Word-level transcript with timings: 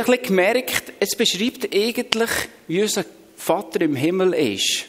ich 0.00 0.06
habe 0.06 0.18
gemerkt, 0.18 0.92
es 1.00 1.16
beschreibt 1.16 1.74
eigentlich, 1.74 2.30
wie 2.68 2.82
unser 2.82 3.04
Vater 3.36 3.80
im 3.80 3.96
Himmel 3.96 4.32
ist. 4.34 4.84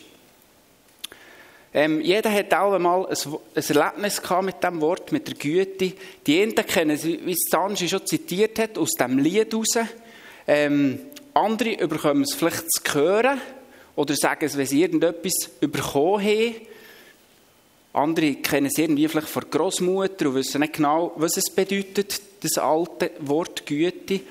Ähm, 1.73 2.01
jeder 2.01 2.31
hat 2.31 2.53
auch 2.53 2.73
einmal 2.73 3.07
ein, 3.07 3.17
ein 3.55 3.63
Erlebnis 3.75 4.21
gehabt 4.21 4.45
mit 4.45 4.63
dem 4.63 4.81
Wort, 4.81 5.11
mit 5.11 5.27
der 5.27 5.35
Güte. 5.35 5.93
Die 6.25 6.41
einen 6.41 6.55
kennen 6.55 6.91
es, 6.91 7.05
wie 7.05 7.31
es 7.31 7.47
Sanji 7.49 7.87
schon 7.87 8.05
zitiert 8.05 8.59
hat, 8.59 8.77
aus 8.77 8.91
dem 8.91 9.19
Lied 9.19 9.51
heraus. 9.51 9.77
Ähm, 10.47 10.99
andere 11.33 11.87
bekommen 11.87 12.23
es 12.23 12.33
vielleicht 12.33 12.71
zu 12.71 12.93
hören 12.93 13.39
oder 13.95 14.15
sagen 14.15 14.45
es, 14.45 14.57
wenn 14.57 14.65
sie 14.65 14.81
irgendetwas 14.81 15.49
bekommen 15.59 16.23
haben. 16.23 16.55
Andere 17.93 18.35
kennen 18.35 18.67
es 18.67 18.77
irgendwie 18.77 19.07
vielleicht 19.07 19.29
von 19.29 19.49
Großmutter 19.49 20.29
und 20.29 20.35
wissen 20.35 20.61
nicht 20.61 20.73
genau, 20.73 21.13
was 21.15 21.37
es 21.37 21.53
bedeutet, 21.53 22.21
das 22.41 22.57
alte 22.57 23.11
Wort 23.19 23.65
Güte. 23.65 24.21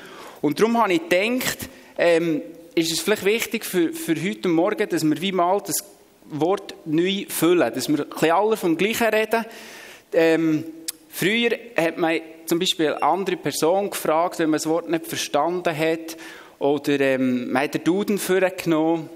Und 0.40 0.60
darum 0.60 0.78
habe 0.78 0.92
ich 0.92 1.08
gedacht, 1.08 1.68
ähm, 1.96 2.42
ist 2.74 2.92
es 2.92 3.00
vielleicht 3.00 3.24
wichtig 3.24 3.64
für, 3.64 3.92
für 3.92 4.14
heute 4.14 4.48
Morgen, 4.48 4.88
dass 4.88 5.04
wir 5.04 5.20
wie 5.20 5.32
mal 5.32 5.60
das 5.64 5.84
Wort 6.30 6.74
neu 6.84 7.24
füllen, 7.28 7.72
dass 7.74 7.88
wir 7.88 8.06
ein 8.20 8.30
alle 8.30 8.56
vom 8.56 8.76
Gleichen 8.76 9.08
reden. 9.08 9.44
Ähm, 10.12 10.64
früher 11.08 11.50
hat 11.76 11.98
man 11.98 12.20
zum 12.46 12.58
Beispiel 12.58 12.88
eine 12.88 13.02
andere 13.02 13.36
Person 13.36 13.90
gefragt, 13.90 14.38
wenn 14.38 14.50
man 14.50 14.58
das 14.58 14.66
Wort 14.66 14.88
nicht 14.88 15.06
verstanden 15.06 15.76
hat, 15.76 16.16
oder 16.58 16.98
ähm, 17.00 17.52
man 17.52 17.62
hat 17.62 17.74
den 17.74 17.84
Duden 17.84 18.18
vorgenommen. 18.18 19.08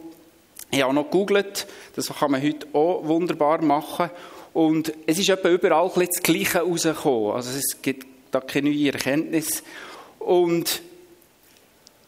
Ich 0.70 0.80
habe 0.80 0.90
auch 0.90 0.94
noch 0.94 1.10
gegoogelt, 1.10 1.66
das 1.96 2.08
kann 2.08 2.30
man 2.30 2.42
heute 2.42 2.66
auch 2.72 3.04
wunderbar 3.04 3.60
machen. 3.62 4.10
Und 4.52 4.92
es 5.06 5.18
ist 5.18 5.28
etwa 5.28 5.48
überall 5.48 5.90
das 5.94 6.22
Gleiche 6.22 6.60
rausgekommen. 6.60 7.32
Also 7.32 7.50
es 7.58 7.82
gibt 7.82 8.06
da 8.30 8.40
keine 8.40 8.70
neue 8.70 8.92
Erkenntnis. 8.92 9.62
Und 10.18 10.82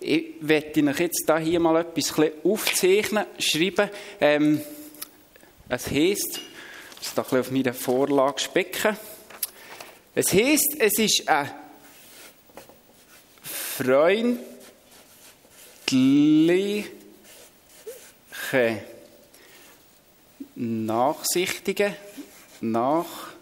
ich 0.04 0.34
werde 0.40 0.80
Ihnen 0.80 0.94
jetzt 0.96 1.32
hier 1.42 1.60
mal 1.60 1.80
etwas 1.80 2.12
aufzeichnen, 2.44 3.24
schreiben. 3.38 3.90
Ähm, 4.20 4.60
es 5.68 5.90
heisst, 5.90 6.40
ich 7.00 7.06
muss 7.06 7.14
da 7.14 7.22
auf 7.22 7.50
meine 7.50 7.72
Vorlage 7.72 8.38
specken. 8.40 8.96
Es 10.14 10.32
heisst, 10.32 10.76
es 10.78 10.98
ist 10.98 11.28
eine 11.28 11.50
freundliche, 13.42 14.04
nachsichtige, 20.54 21.96
nach 22.60 23.33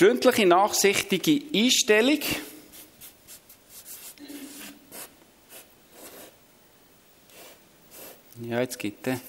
freundliche, 0.00 0.46
nachsichtige 0.46 1.42
Einstellung 1.54 2.20
Ja, 8.42 8.62
jetzt 8.62 8.78
geht 8.78 9.06
er. 9.06 9.20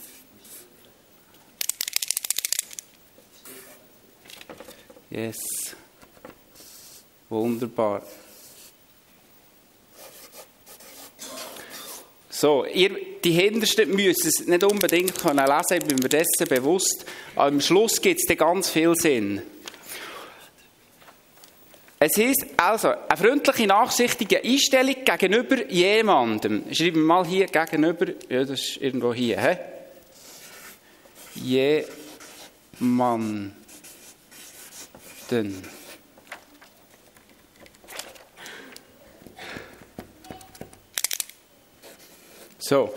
Yes. 5.09 5.37
Wunderbar. 7.27 8.03
So, 12.29 12.65
ihr, 12.65 13.19
die 13.21 13.31
Hintersten 13.31 13.93
müssen 13.93 14.27
es 14.29 14.47
nicht 14.47 14.63
unbedingt 14.63 15.19
können 15.19 15.45
lesen, 15.45 15.81
ich 15.81 15.85
bin 15.85 15.97
mir 15.97 16.07
dessen 16.07 16.47
bewusst. 16.47 17.05
Am 17.35 17.59
Schluss 17.59 18.01
gibt 18.01 18.21
es 18.25 18.37
ganz 18.37 18.69
viel 18.69 18.95
Sinn. 18.95 19.41
Es 22.03 22.17
ist 22.17 22.47
also 22.57 22.87
eine 22.87 23.15
freundliche, 23.15 23.67
nachsichtige 23.67 24.43
Einstellung 24.43 24.95
gegenüber 25.05 25.69
jemandem. 25.69 26.63
Schreiben 26.73 27.01
wir 27.01 27.05
mal 27.05 27.27
hier 27.27 27.45
gegenüber, 27.45 28.07
ja, 28.27 28.39
das 28.39 28.59
ist 28.59 28.77
irgendwo 28.77 29.13
hier, 29.13 29.39
hä? 29.39 29.57
Jemanden. 31.35 33.55
So. 42.57 42.95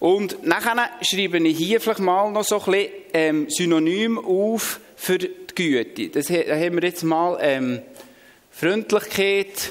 Und 0.00 0.46
nachher 0.46 0.92
schreibe 1.02 1.46
ich 1.46 1.58
hier 1.58 1.78
vielleicht 1.78 2.00
mal 2.00 2.30
noch 2.30 2.42
so 2.42 2.58
ein 2.58 2.64
bisschen 2.64 2.88
ähm, 3.12 3.50
Synonym 3.50 4.18
auf 4.18 4.80
für 4.96 5.18
die 5.18 5.30
Güte. 5.54 6.08
Das 6.08 6.30
haben 6.30 6.76
wir 6.76 6.84
jetzt 6.84 7.04
mal 7.04 7.36
ähm, 7.42 7.82
Freundlichkeit. 8.58 9.70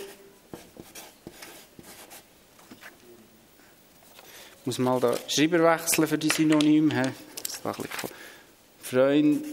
Ich 4.60 4.66
muss 4.66 4.78
mal 4.78 5.00
da 5.00 5.16
Schreiber 5.28 5.64
wechseln 5.64 6.08
für 6.08 6.20
die 6.20 6.30
Synonyme. 6.30 7.12
Freundlich. 8.84 9.50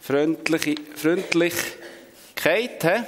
Freundliche, 0.00 0.74
Freundlichkeit. 0.96 3.04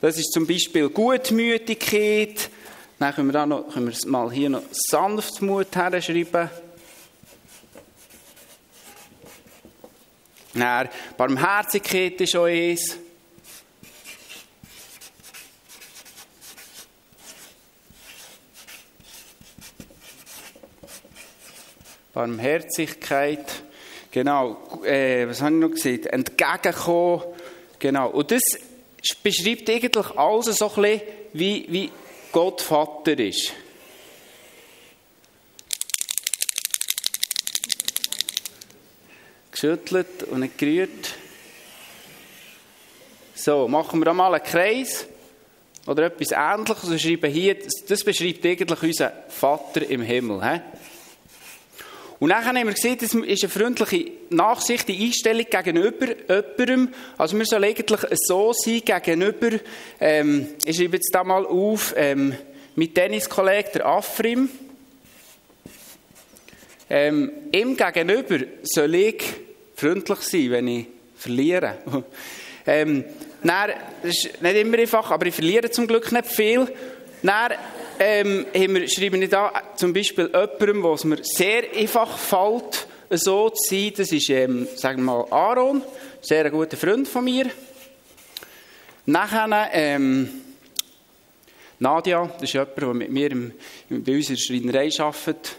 Das 0.00 0.16
ist 0.16 0.32
zum 0.32 0.46
Beispiel 0.46 0.88
Gutmütigkeit. 0.88 2.48
Dann 2.98 3.14
können 3.14 3.28
wir, 3.28 3.34
da 3.34 3.44
noch, 3.44 3.74
können 3.74 3.92
wir 3.92 4.10
mal 4.10 4.32
hier 4.32 4.48
noch 4.48 4.62
Sanftmut 4.72 5.76
herschreiben. 5.76 6.48
Dann 10.56 10.88
Barmherzigkeit 11.16 12.20
ist 12.20 12.36
auch 12.36 12.44
eins. 12.44 12.96
Barmherzigkeit, 22.14 23.44
genau, 24.10 24.82
äh, 24.82 25.28
was 25.28 25.42
habe 25.42 25.54
ich 25.54 25.60
noch 25.60 25.70
gesagt? 25.70 26.06
Entgegenkommen, 26.06 27.24
genau. 27.78 28.08
Und 28.08 28.30
das 28.30 28.40
beschreibt 29.22 29.68
eigentlich 29.68 30.06
alles 30.16 30.56
so 30.56 30.72
ein 30.76 30.82
bisschen, 30.82 31.00
wie, 31.34 31.66
wie 31.68 31.90
Gott 32.32 32.62
Vater 32.62 33.18
ist. 33.18 33.52
Geschüttelt 39.56 40.24
und 40.30 40.40
nicht 40.40 40.58
gerührt. 40.58 41.14
So, 43.34 43.66
machen 43.68 44.04
wir 44.04 44.12
mal 44.12 44.34
einen 44.34 44.44
Kreis 44.44 45.06
oder 45.86 46.04
etwas 46.04 46.32
Ähnliches 46.32 46.84
und 46.84 47.00
schreiben 47.00 47.32
hier, 47.32 47.56
das 47.88 48.04
beschreibt 48.04 48.44
eigentlich 48.44 48.82
unseren 48.82 49.12
Vater 49.28 49.88
im 49.88 50.02
Himmel. 50.02 50.42
He? 50.44 50.60
Und 52.18 52.30
dann 52.30 52.44
haben 52.44 52.56
wir 52.56 52.74
gesehen, 52.74 52.98
das 53.00 53.14
ist 53.14 53.44
eine 53.44 53.52
freundliche, 53.52 54.10
nachsichtige 54.28 55.02
Einstellung 55.02 55.46
gegenüber 55.48 56.06
jemandem. 56.28 56.94
Also 57.16 57.38
wir 57.38 57.46
sollen 57.46 57.64
eigentlich 57.64 58.00
so 58.26 58.52
sein 58.52 58.82
gegenüber, 58.84 59.58
ähm, 60.00 60.48
ich 60.66 60.76
schreibe 60.76 60.96
jetzt 60.96 61.14
da 61.14 61.24
mal 61.24 61.46
auf, 61.46 61.94
ähm, 61.96 62.34
mit 62.74 62.94
Tenniskollegen, 62.94 63.72
der 63.74 63.86
Afrim. 63.86 64.50
Ähm, 66.88 67.30
ihm 67.52 67.76
gegenüber 67.76 68.46
soll 68.62 68.94
ich 68.94 69.45
freundlich 69.76 70.18
sein, 70.20 70.50
wenn 70.50 70.68
ich 70.68 70.86
verliere. 71.16 71.78
ähm, 72.66 73.04
dann, 73.42 73.70
das 74.02 74.24
ist 74.24 74.42
nicht 74.42 74.56
immer 74.56 74.78
einfach, 74.78 75.10
aber 75.10 75.26
ich 75.26 75.34
verliere 75.34 75.70
zum 75.70 75.86
Glück 75.86 76.10
nicht 76.10 76.26
viel. 76.26 76.66
Dann 77.22 77.52
ähm, 77.98 78.46
wir, 78.52 78.88
schreiben 78.88 79.20
wir 79.20 79.28
da 79.28 79.52
zum 79.76 79.92
Beispiel 79.92 80.26
jemandem, 80.26 80.82
wo 80.82 80.94
es 80.94 81.04
mir 81.04 81.18
sehr 81.22 81.64
einfach 81.74 82.18
fällt, 82.18 82.86
so 83.10 83.50
zu 83.50 83.74
sein. 83.74 83.92
Das 83.96 84.10
ist, 84.10 84.28
ähm, 84.30 84.66
sagen 84.74 85.02
wir 85.04 85.12
mal, 85.12 85.26
Aaron, 85.30 85.82
sehr 86.20 86.46
ein 86.46 86.52
guter 86.52 86.76
Freund 86.76 87.06
von 87.06 87.24
mir. 87.24 87.46
Nachher, 89.06 89.70
ähm, 89.72 90.28
Nadia, 91.78 92.26
das 92.34 92.42
ist 92.42 92.54
jemand, 92.54 92.76
der 92.76 92.94
mit 92.94 93.10
mir 93.10 93.30
im, 93.30 93.52
bei 93.88 94.16
uns 94.16 94.30
in 94.30 94.34
der 94.34 94.42
Schreinerei 94.42 94.90
arbeitet, 94.98 95.56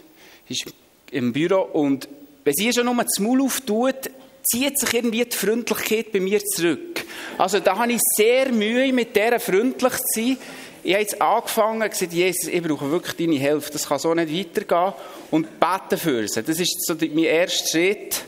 ist 0.48 0.66
im 1.10 1.32
Büro 1.32 1.62
und 1.62 2.08
wenn 2.48 2.54
sie 2.54 2.72
schon 2.72 2.86
nur 2.86 3.04
das 3.04 3.18
Maul 3.18 3.42
auftut, 3.42 4.10
zieht 4.42 4.78
sich 4.78 4.94
irgendwie 4.94 5.22
die 5.22 5.36
Freundlichkeit 5.36 6.10
bei 6.10 6.18
mir 6.18 6.42
zurück. 6.42 7.04
Also 7.36 7.60
da 7.60 7.76
habe 7.76 7.92
ich 7.92 8.00
sehr 8.16 8.50
Mühe, 8.50 8.90
mit 8.90 9.14
der 9.14 9.38
freundlich 9.38 9.92
zu 9.92 10.02
sein. 10.14 10.38
Ich 10.82 10.94
habe 10.94 11.02
jetzt 11.02 11.20
angefangen 11.20 11.82
und 11.82 11.90
gesagt, 11.90 12.14
Jesus, 12.14 12.48
ich 12.48 12.62
brauche 12.62 12.90
wirklich 12.90 13.16
deine 13.16 13.38
Hilfe. 13.38 13.70
Das 13.70 13.86
kann 13.86 13.98
so 13.98 14.14
nicht 14.14 14.32
weitergehen. 14.32 14.94
Und 15.30 15.60
beten 15.60 15.98
für 15.98 16.26
sie. 16.26 16.42
Das 16.42 16.58
ist 16.58 16.86
so 16.86 16.94
mein 16.94 17.18
erster 17.18 17.68
Schritt. 17.68 18.22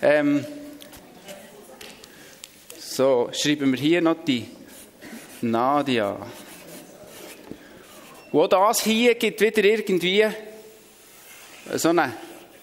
Ähm 0.00 0.46
so, 2.78 3.28
schreiben 3.32 3.72
wir 3.72 3.80
hier 3.80 4.00
noch 4.02 4.24
die 4.24 4.46
Nadia. 5.40 6.16
Und 8.30 8.52
das 8.52 8.84
hier 8.84 9.16
gibt 9.16 9.40
wieder 9.40 9.64
irgendwie 9.64 10.24
so 11.74 11.88
einen 11.88 12.12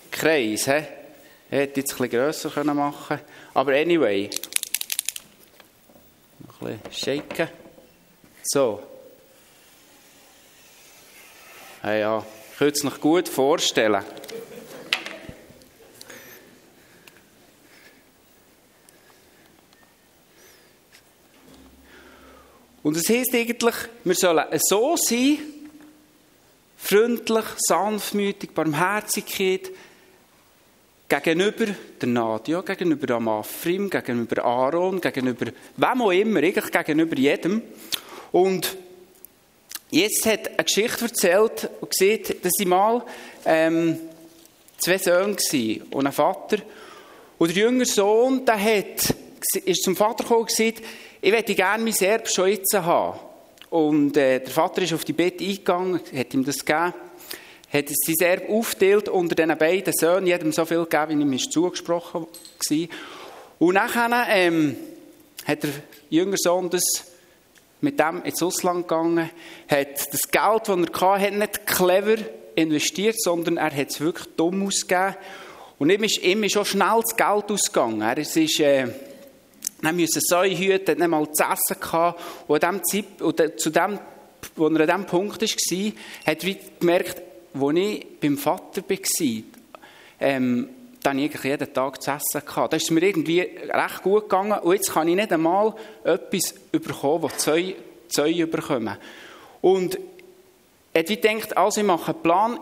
Kreis. 0.10 0.68
He? 0.68 1.01
Hätte 1.52 1.82
jetzt 1.82 1.92
ein 1.92 1.98
bisschen 1.98 2.10
grösser 2.10 2.64
machen 2.64 3.08
können. 3.08 3.22
Aber 3.54 3.74
anyway. 3.74 4.30
Noch 6.40 6.62
ein 6.62 6.80
bisschen 6.80 7.22
shaken. 7.22 7.50
So. 8.42 8.82
Ja, 11.84 11.94
ja. 11.94 12.26
Ich 12.54 12.58
könnte 12.58 12.78
es 12.78 12.84
noch 12.86 13.02
gut 13.02 13.28
vorstellen. 13.28 14.02
Und 22.82 22.96
es 22.96 23.10
heisst 23.10 23.36
eigentlich, 23.36 23.76
wir 24.06 24.16
sollen 24.16 24.46
so 24.58 24.96
sein, 24.96 25.38
freundlich, 26.78 27.46
sanftmütig, 27.58 28.52
Barmherzigkeit, 28.52 29.70
gegenüber 31.20 31.66
der 32.00 32.08
Nadia, 32.08 32.62
gegenüber 32.62 33.16
Amafrim, 33.16 33.90
gegenüber 33.90 34.46
Aaron, 34.46 35.02
gegenüber 35.02 35.48
wem 35.76 36.02
auch 36.02 36.12
immer, 36.12 36.40
eigentlich 36.40 36.72
gegenüber 36.72 37.18
jedem. 37.18 37.62
Und 38.32 38.78
jetzt 39.90 40.26
hat 40.26 40.48
eine 40.48 40.64
Geschichte 40.64 41.06
erzählt 41.06 41.70
und 41.82 41.92
gesagt, 41.92 42.46
dass 42.46 42.54
sie 42.58 42.66
mal 42.66 43.04
ähm, 43.46 44.00
zwei 44.78 44.98
Söhne 44.98 45.36
waren 45.36 45.82
und 45.92 46.08
ein 46.08 46.14
Vater. 46.14 46.58
Und 47.38 47.56
der 47.56 47.64
jüngere 47.64 47.86
Sohn, 47.86 48.46
der 48.46 48.64
hat, 48.64 49.14
ist 49.66 49.84
zum 49.84 49.98
Vater 49.98 50.24
gekommen 50.24 50.42
und 50.42 50.48
gesagt, 50.48 50.82
ich 51.22 51.32
möchte 51.32 51.56
gerne 51.56 51.84
mein 51.84 51.96
Erbe 52.00 52.30
schon 52.30 52.50
jetzt 52.50 52.74
haben. 52.74 53.20
Und 53.70 54.16
äh, 54.16 54.40
der 54.40 54.50
Vater 54.50 54.82
ist 54.82 54.94
auf 54.94 55.04
die 55.04 55.14
Bett 55.14 55.42
eingegangen, 55.42 56.00
hat 56.16 56.34
ihm 56.34 56.46
das 56.46 56.64
gegeben, 56.64 56.94
hat 57.72 57.88
sein 57.88 58.16
Erbe 58.20 58.50
aufgeteilt 58.50 59.10
unter 59.10 59.36
den 59.36 59.58
beiden 59.58 59.94
Söhnen, 59.94 60.28
jedem 60.28 60.52
so 60.52 60.66
viel 60.66 60.86
gegeben, 60.86 61.20
wie 61.20 61.24
ihm 61.24 61.34
ist 61.34 61.52
zugesprochen 61.52 62.26
war. 62.26 62.88
Und 63.60 63.74
nachher 63.76 64.26
ähm, 64.30 64.76
hat 65.46 65.64
der 65.64 65.70
jüngere 66.10 66.38
Sohn 66.38 66.70
das 66.70 66.84
mit 67.80 68.00
dem 68.00 68.24
ins 68.24 68.44
Ausland 68.44 68.88
gegangen, 68.88 69.30
hat 69.70 70.14
das 70.14 70.30
Geld, 70.30 70.68
das 70.68 71.02
er 71.02 71.20
hatte, 71.20 71.38
nicht 71.38 71.66
clever 71.66 72.18
investiert, 72.56 73.22
sondern 73.22 73.58
er 73.58 73.76
hat 73.76 73.90
es 73.90 74.00
wirklich 74.00 74.28
dumm 74.36 74.68
ausgegeben. 74.68 75.16
Und 75.80 75.90
ihm 75.90 76.04
ist, 76.04 76.20
ihm 76.20 76.44
auch 76.44 76.66
schnell 76.66 77.02
das 77.02 77.16
Geld 77.16 77.52
ausgegangen. 77.52 78.02
Er 78.02 78.18
ist, 78.18 78.36
äh, 78.60 78.88
dann 79.82 79.96
müssen 79.96 80.22
Säue 80.22 80.56
hüten, 80.56 81.00
nicht 81.00 81.08
mal 81.08 81.32
zu 81.32 81.44
essen 81.44 81.80
gehabt. 81.80 82.22
Und, 82.48 82.62
dem 82.62 82.84
Zeit, 82.84 83.22
und 83.22 83.60
zu 83.60 83.70
dem, 83.72 84.00
wo 84.56 84.68
er 84.68 84.80
an 84.80 84.88
diesem 84.88 85.06
Punkt 85.06 85.42
war, 85.42 85.92
hat 86.26 86.44
er 86.44 86.56
gemerkt, 86.80 87.22
als 87.54 87.76
ich 87.76 88.06
beim 88.20 88.38
Vater 88.38 88.84
war, 88.88 89.44
ähm, 90.20 90.70
dann 91.04 91.18
habe 91.18 91.26
ich 91.34 91.44
jeden 91.44 91.74
Tag 91.74 92.02
zu 92.02 92.12
essen 92.12 92.46
gehabt. 92.46 92.74
Da 92.74 92.78
ist 92.78 92.84
es 92.84 92.92
mir 92.92 93.02
irgendwie 93.02 93.40
recht 93.42 94.04
gut 94.04 94.24
gegangen. 94.24 94.60
Und 94.60 94.74
jetzt 94.74 94.92
kann 94.92 95.08
ich 95.08 95.16
nicht 95.16 95.32
einmal 95.32 95.74
etwas 96.04 96.54
bekommen, 96.72 97.24
das 97.24 97.38
Zäune, 97.40 97.76
Zäune 98.08 98.48
bekommen. 98.48 98.98
Und 99.62 99.98
hat 100.96 101.08
gedacht, 101.08 101.58
also 101.58 101.82
ich 101.82 101.88
mache 101.88 102.14
einen 102.14 102.22
Plan, 102.22 102.60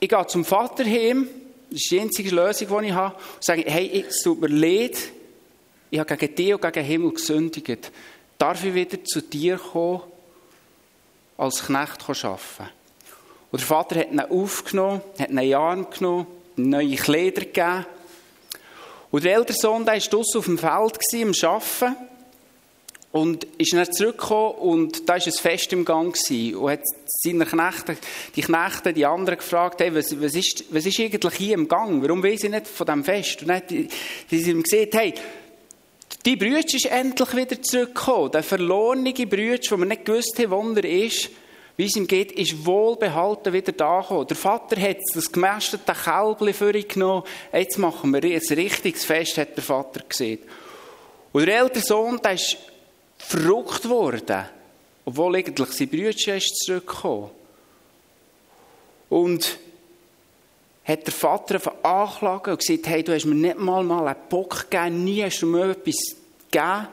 ich 0.00 0.08
gehe 0.08 0.26
zum 0.26 0.44
Vater 0.44 0.84
heim, 0.84 1.28
das 1.70 1.80
ist 1.80 1.90
die 1.90 2.00
einzige 2.00 2.34
Lösung, 2.34 2.80
die 2.80 2.86
ich 2.88 2.92
habe, 2.92 3.14
und 3.14 3.44
sage, 3.44 3.64
hey, 3.66 4.04
es 4.08 4.22
tut 4.22 4.40
mir 4.40 4.48
leid, 4.48 4.96
ich 5.90 5.98
habe 5.98 6.16
gegen 6.16 6.34
dich 6.34 6.54
und 6.54 6.60
gegen 6.62 6.72
den 6.72 6.84
Himmel 6.84 7.12
gesündigt. 7.12 7.92
Darf 8.38 8.64
ich 8.64 8.74
wieder 8.74 9.04
zu 9.04 9.20
dir 9.20 9.58
kommen, 9.58 10.02
als 11.36 11.66
Knecht 11.66 12.08
arbeiten? 12.08 12.70
Und 13.52 13.60
der 13.60 13.66
Vater 13.66 14.00
hat 14.00 14.10
ihn 14.10 14.18
aufgenommen, 14.18 15.02
hat 15.18 15.28
ihn 15.28 15.38
in 15.38 15.50
den 15.50 15.54
Arm 15.54 15.86
genommen, 15.90 16.26
neue 16.56 16.96
Kleider 16.96 17.42
gegeben. 17.42 17.86
Und 19.10 19.24
der 19.24 19.34
ältere 19.34 19.56
Sohn, 19.56 19.86
war 19.86 19.98
draussen 19.98 20.38
auf 20.38 20.46
dem 20.46 20.58
Feld, 20.58 20.98
gewesen, 20.98 21.44
am 21.44 21.50
Arbeiten. 21.50 21.96
Und 23.12 23.44
ist 23.58 23.74
dann 23.74 23.92
zurückgekommen 23.92 24.54
und 24.54 25.06
da 25.06 25.16
war 25.16 25.26
ein 25.26 25.32
Fest 25.32 25.70
im 25.74 25.84
Gang 25.84 26.14
gewesen. 26.14 26.56
und 26.56 26.70
hat 26.70 26.80
seine 27.04 27.44
Knechte, 27.44 27.98
die 28.34 28.40
Knechte, 28.40 28.94
die 28.94 29.04
anderen 29.04 29.38
gefragt, 29.38 29.82
hey, 29.82 29.94
was, 29.94 30.18
was, 30.18 30.34
ist, 30.34 30.64
was 30.70 30.86
ist 30.86 30.98
eigentlich 30.98 31.34
hier 31.34 31.52
im 31.52 31.68
Gang? 31.68 32.00
Warum 32.02 32.22
weiß 32.22 32.44
ich 32.44 32.50
nicht 32.50 32.66
von 32.66 32.86
diesem 32.86 33.04
Fest? 33.04 33.42
Und 33.42 33.48
dann 33.48 33.62
die 33.68 33.88
sind 34.30 34.48
ihm 34.48 34.62
gesagt, 34.62 34.94
hey, 34.94 35.12
die 36.24 36.36
Brütsch 36.36 36.72
ist 36.72 36.86
endlich 36.86 37.36
wieder 37.36 37.60
zurückgekommen. 37.60 38.30
Der 38.30 38.42
verlorene 38.42 39.12
Brütsch, 39.12 39.70
wo 39.70 39.76
wir 39.76 39.84
nicht 39.84 40.06
gewusst 40.06 40.38
haben, 40.38 40.50
wo 40.50 40.80
er 40.80 40.84
ist, 40.84 41.28
wie 41.76 41.86
es 41.86 41.96
ihm 41.96 42.06
geht, 42.06 42.32
ist 42.32 42.66
wohlbehalten 42.66 43.52
wieder 43.52 43.72
da 43.72 44.00
gekommen. 44.00 44.26
Der 44.26 44.36
Vater 44.36 44.80
hat 44.80 44.98
das 45.14 45.32
gemästete 45.32 45.92
Kälbchen 45.92 46.54
für 46.54 46.74
ihn 46.74 46.86
genommen. 46.86 47.24
Jetzt 47.52 47.78
machen 47.78 48.12
wir 48.12 48.22
ein 48.22 48.56
richtiges 48.58 49.04
Fest, 49.04 49.38
hat 49.38 49.56
der 49.56 49.64
Vater 49.64 50.00
gesehen. 50.06 50.40
Und 51.32 51.46
der 51.46 51.60
ältere 51.60 51.82
Sohn, 51.82 52.20
der 52.22 52.34
ist 52.34 52.58
verrückt 53.16 53.88
worden. 53.88 54.44
Obwohl 55.04 55.36
eigentlich 55.36 55.72
sein 55.72 55.88
Brütchen 55.88 56.36
ist 56.36 56.56
zurückgekommen. 56.58 57.30
Und 59.08 59.58
hat 60.84 61.06
der 61.06 61.12
Vater 61.12 61.60
angeklagt 61.84 62.48
und 62.48 62.58
gesagt, 62.58 62.86
hey, 62.88 63.02
du 63.02 63.14
hast 63.14 63.24
mir 63.24 63.34
nicht 63.34 63.58
mal, 63.58 63.84
mal 63.84 64.08
einen 64.08 64.28
Bock 64.28 64.68
gegeben, 64.70 65.04
nie 65.04 65.22
hast 65.22 65.40
du 65.40 65.46
mir 65.46 65.70
etwas 65.70 66.16
gegeben. 66.50 66.88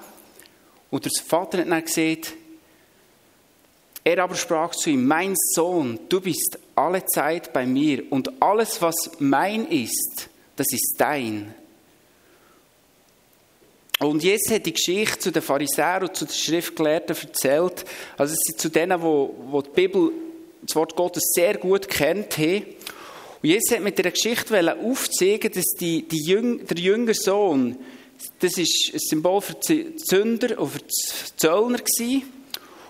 Und 0.90 1.06
der 1.06 1.12
Vater 1.26 1.60
hat 1.60 1.70
dann 1.70 1.84
gesagt, 1.84 2.34
er 4.04 4.24
aber 4.24 4.36
sprach 4.36 4.72
zu 4.72 4.90
ihm, 4.90 5.06
mein 5.06 5.36
Sohn, 5.54 6.00
du 6.10 6.22
bist 6.22 6.58
alle 6.76 7.06
Zeit 7.06 7.54
bei 7.54 7.66
mir 7.66 8.04
und 8.12 8.42
alles, 8.42 8.82
was 8.82 9.12
mein 9.20 9.68
ist, 9.68 10.30
das 10.56 10.68
ist 10.72 10.96
dein. 10.98 11.54
Und 14.00 14.24
jetzt 14.24 14.50
hat 14.50 14.66
die 14.66 14.74
Geschichte 14.74 15.20
zu 15.20 15.32
den 15.32 15.42
Pharisäern 15.42 16.04
und 16.04 16.16
zu 16.16 16.26
den 16.26 16.34
Schriftgelehrten 16.34 17.16
erzählt, 17.16 17.84
also 18.18 18.34
es 18.34 18.40
sind 18.46 18.60
zu 18.60 18.70
denen, 18.70 19.02
wo, 19.02 19.36
wo 19.50 19.62
die 19.62 19.70
Bibel, 19.72 20.12
das 20.62 20.76
Wort 20.76 20.96
Gottes 20.96 21.24
sehr 21.34 21.58
gut 21.58 21.88
kennt. 21.90 22.38
Und 22.38 22.66
Jesus 23.42 23.72
hat 23.72 23.82
mit 23.82 23.98
der 23.98 24.12
Geschichte 24.12 24.78
aufzeigen, 24.78 25.52
dass 25.52 25.66
die, 25.80 26.08
die 26.08 26.24
Jüng, 26.24 26.66
der 26.66 26.78
jüngere 26.78 27.14
Sohn, 27.14 27.78
das 28.40 28.58
ist 28.58 28.92
ein 28.94 29.00
Symbol 29.00 29.42
für 29.42 29.56
die 29.56 29.94
Sünder 29.98 30.60
und 30.60 30.70
für 30.70 30.80
die 30.80 31.36
Zöllner 31.38 31.80
gewesen. 31.80 32.39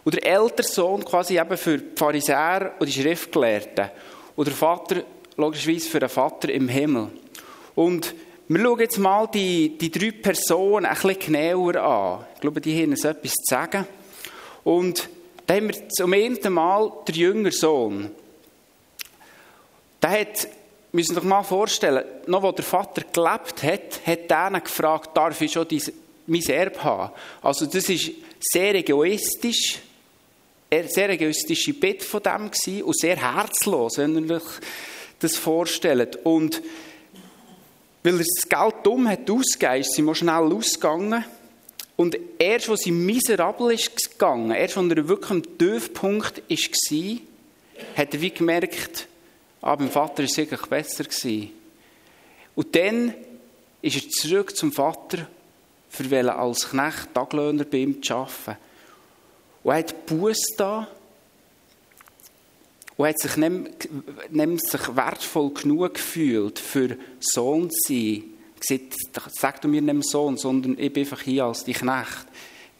Und 0.03 0.15
der 0.15 0.25
ältere 0.25 0.67
Sohn 0.67 1.03
quasi 1.03 1.39
eben 1.39 1.57
für 1.57 1.77
die 1.77 1.95
Pharisäer 1.95 2.73
und 2.79 2.87
die 2.87 3.01
Schriftgelehrten. 3.01 3.89
Und 4.35 4.47
der 4.47 4.55
Vater, 4.55 5.03
logischerweise 5.35 5.89
für 5.89 5.99
den 5.99 6.09
Vater 6.09 6.49
im 6.49 6.67
Himmel. 6.69 7.09
Und 7.75 8.13
wir 8.47 8.61
schauen 8.61 8.79
jetzt 8.79 8.97
mal 8.97 9.27
die, 9.27 9.77
die 9.77 9.91
drei 9.91 10.11
Personen 10.11 10.85
ein 10.85 10.95
bisschen 10.95 11.19
genauer 11.19 11.75
an. 11.75 12.25
Ich 12.33 12.41
glaube, 12.41 12.61
die 12.61 12.81
haben 12.81 12.91
uns 12.91 13.05
etwas 13.05 13.33
zu 13.33 13.55
sagen. 13.55 13.85
Und 14.63 15.07
da 15.45 15.55
haben 15.55 15.67
wir 15.67 15.89
zum 15.89 16.13
ersten 16.13 16.53
Mal 16.53 16.91
den 17.07 17.15
jüngeren 17.15 17.51
Sohn. 17.51 18.11
Der 20.01 20.21
hat, 20.21 20.47
müssen 20.91 21.15
sich 21.15 21.23
mal 21.23 21.43
vorstellen, 21.43 22.03
noch 22.27 22.41
wo 22.41 22.51
der 22.51 22.65
Vater 22.65 23.03
gelebt 23.13 23.63
hat, 23.63 24.05
hat 24.05 24.29
der 24.29 24.61
gefragt, 24.61 25.15
darf 25.15 25.39
ich 25.41 25.51
schon 25.51 25.67
mein 26.27 26.43
Erbe 26.43 26.83
haben? 26.83 27.13
Also 27.41 27.65
das 27.65 27.89
ist 27.89 28.11
sehr 28.39 28.75
egoistisch, 28.75 29.79
sehr 30.87 31.09
egoistische 31.09 31.73
Bitte 31.73 32.05
von 32.05 32.21
dem 32.21 32.51
gewesen 32.51 32.83
und 32.83 32.97
sehr 32.97 33.17
herzlos, 33.17 33.97
wenn 33.97 34.27
ihr 34.27 34.35
euch 34.35 34.43
das 35.19 35.35
vorstellt. 35.35 36.17
Und 36.23 36.61
weil 38.03 38.13
er 38.13 38.19
das 38.19 38.47
Geld 38.47 38.75
dumm 38.83 39.07
hat 39.07 39.29
ausgegeben, 39.29 39.81
ist 39.81 39.93
sie 39.93 40.01
mal 40.01 40.15
schnell 40.15 40.53
ausgegangen. 40.53 41.25
Und 41.95 42.17
erst, 42.37 42.69
als 42.69 42.81
sie 42.81 42.91
miserabel 42.91 43.71
ist 43.71 44.11
gegangen, 44.11 44.51
erst, 44.51 44.77
als 44.77 44.91
er 44.91 45.07
wirklich 45.07 45.31
am 45.31 45.57
Tiefpunkt 45.57 46.41
war, 46.49 47.17
hat 47.97 48.13
er 48.13 48.21
wie 48.21 48.29
gemerkt, 48.31 49.07
ah, 49.61 49.75
beim 49.75 49.89
Vater 49.89 50.19
war 50.19 50.25
es 50.25 50.39
eigentlich 50.39 50.61
besser. 50.61 51.03
Gewesen. 51.03 51.49
Und 52.55 52.75
dann 52.75 53.13
ist 53.81 53.97
er 53.97 54.09
zurück 54.09 54.55
zum 54.55 54.71
Vater, 54.71 55.27
für 55.89 56.35
als 56.35 56.69
Knecht 56.69 57.13
Taglöhner 57.13 57.65
bei 57.65 57.79
ihm 57.79 58.01
zu 58.01 58.13
arbeiten. 58.13 58.57
Und 59.69 59.75
er 59.75 59.79
hat 59.81 60.05
Buß 60.07 60.55
da 60.57 60.87
und 62.97 63.07
hat 63.07 63.19
sich 63.19 63.37
nämlich 63.37 64.61
sich 64.61 64.95
wertvoll 64.95 65.53
genug 65.53 65.93
gefühlt, 65.93 66.57
für 66.57 66.97
Sohn 67.19 67.69
zu 67.69 67.93
sein. 67.93 68.23
Gesagt, 68.59 69.31
sag 69.39 69.61
du 69.61 69.67
mir 69.67 69.83
nicht 69.83 70.09
Sohn, 70.09 70.37
sondern 70.37 70.75
ich 70.79 70.91
bin 70.91 71.03
einfach 71.03 71.21
hier 71.21 71.45
als 71.45 71.65
die 71.65 71.73
Knecht. 71.73 72.25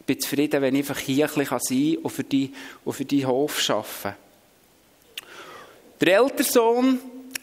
Ich 0.00 0.06
bin 0.06 0.18
zufrieden, 0.18 0.60
wenn 0.62 0.74
ich 0.74 0.80
einfach 0.80 0.98
hier 0.98 1.26
ein 1.26 1.32
bisschen 1.32 1.58
sein 1.60 1.94
kann 1.94 2.02
und 2.02 2.10
für 2.10 2.24
die, 2.24 2.52
und 2.84 2.92
für 2.92 3.04
die 3.04 3.24
Hof 3.24 3.70
arbeiten 3.70 4.16
der 6.00 6.16
ältere 6.16 6.42
Sohn, 6.42 6.98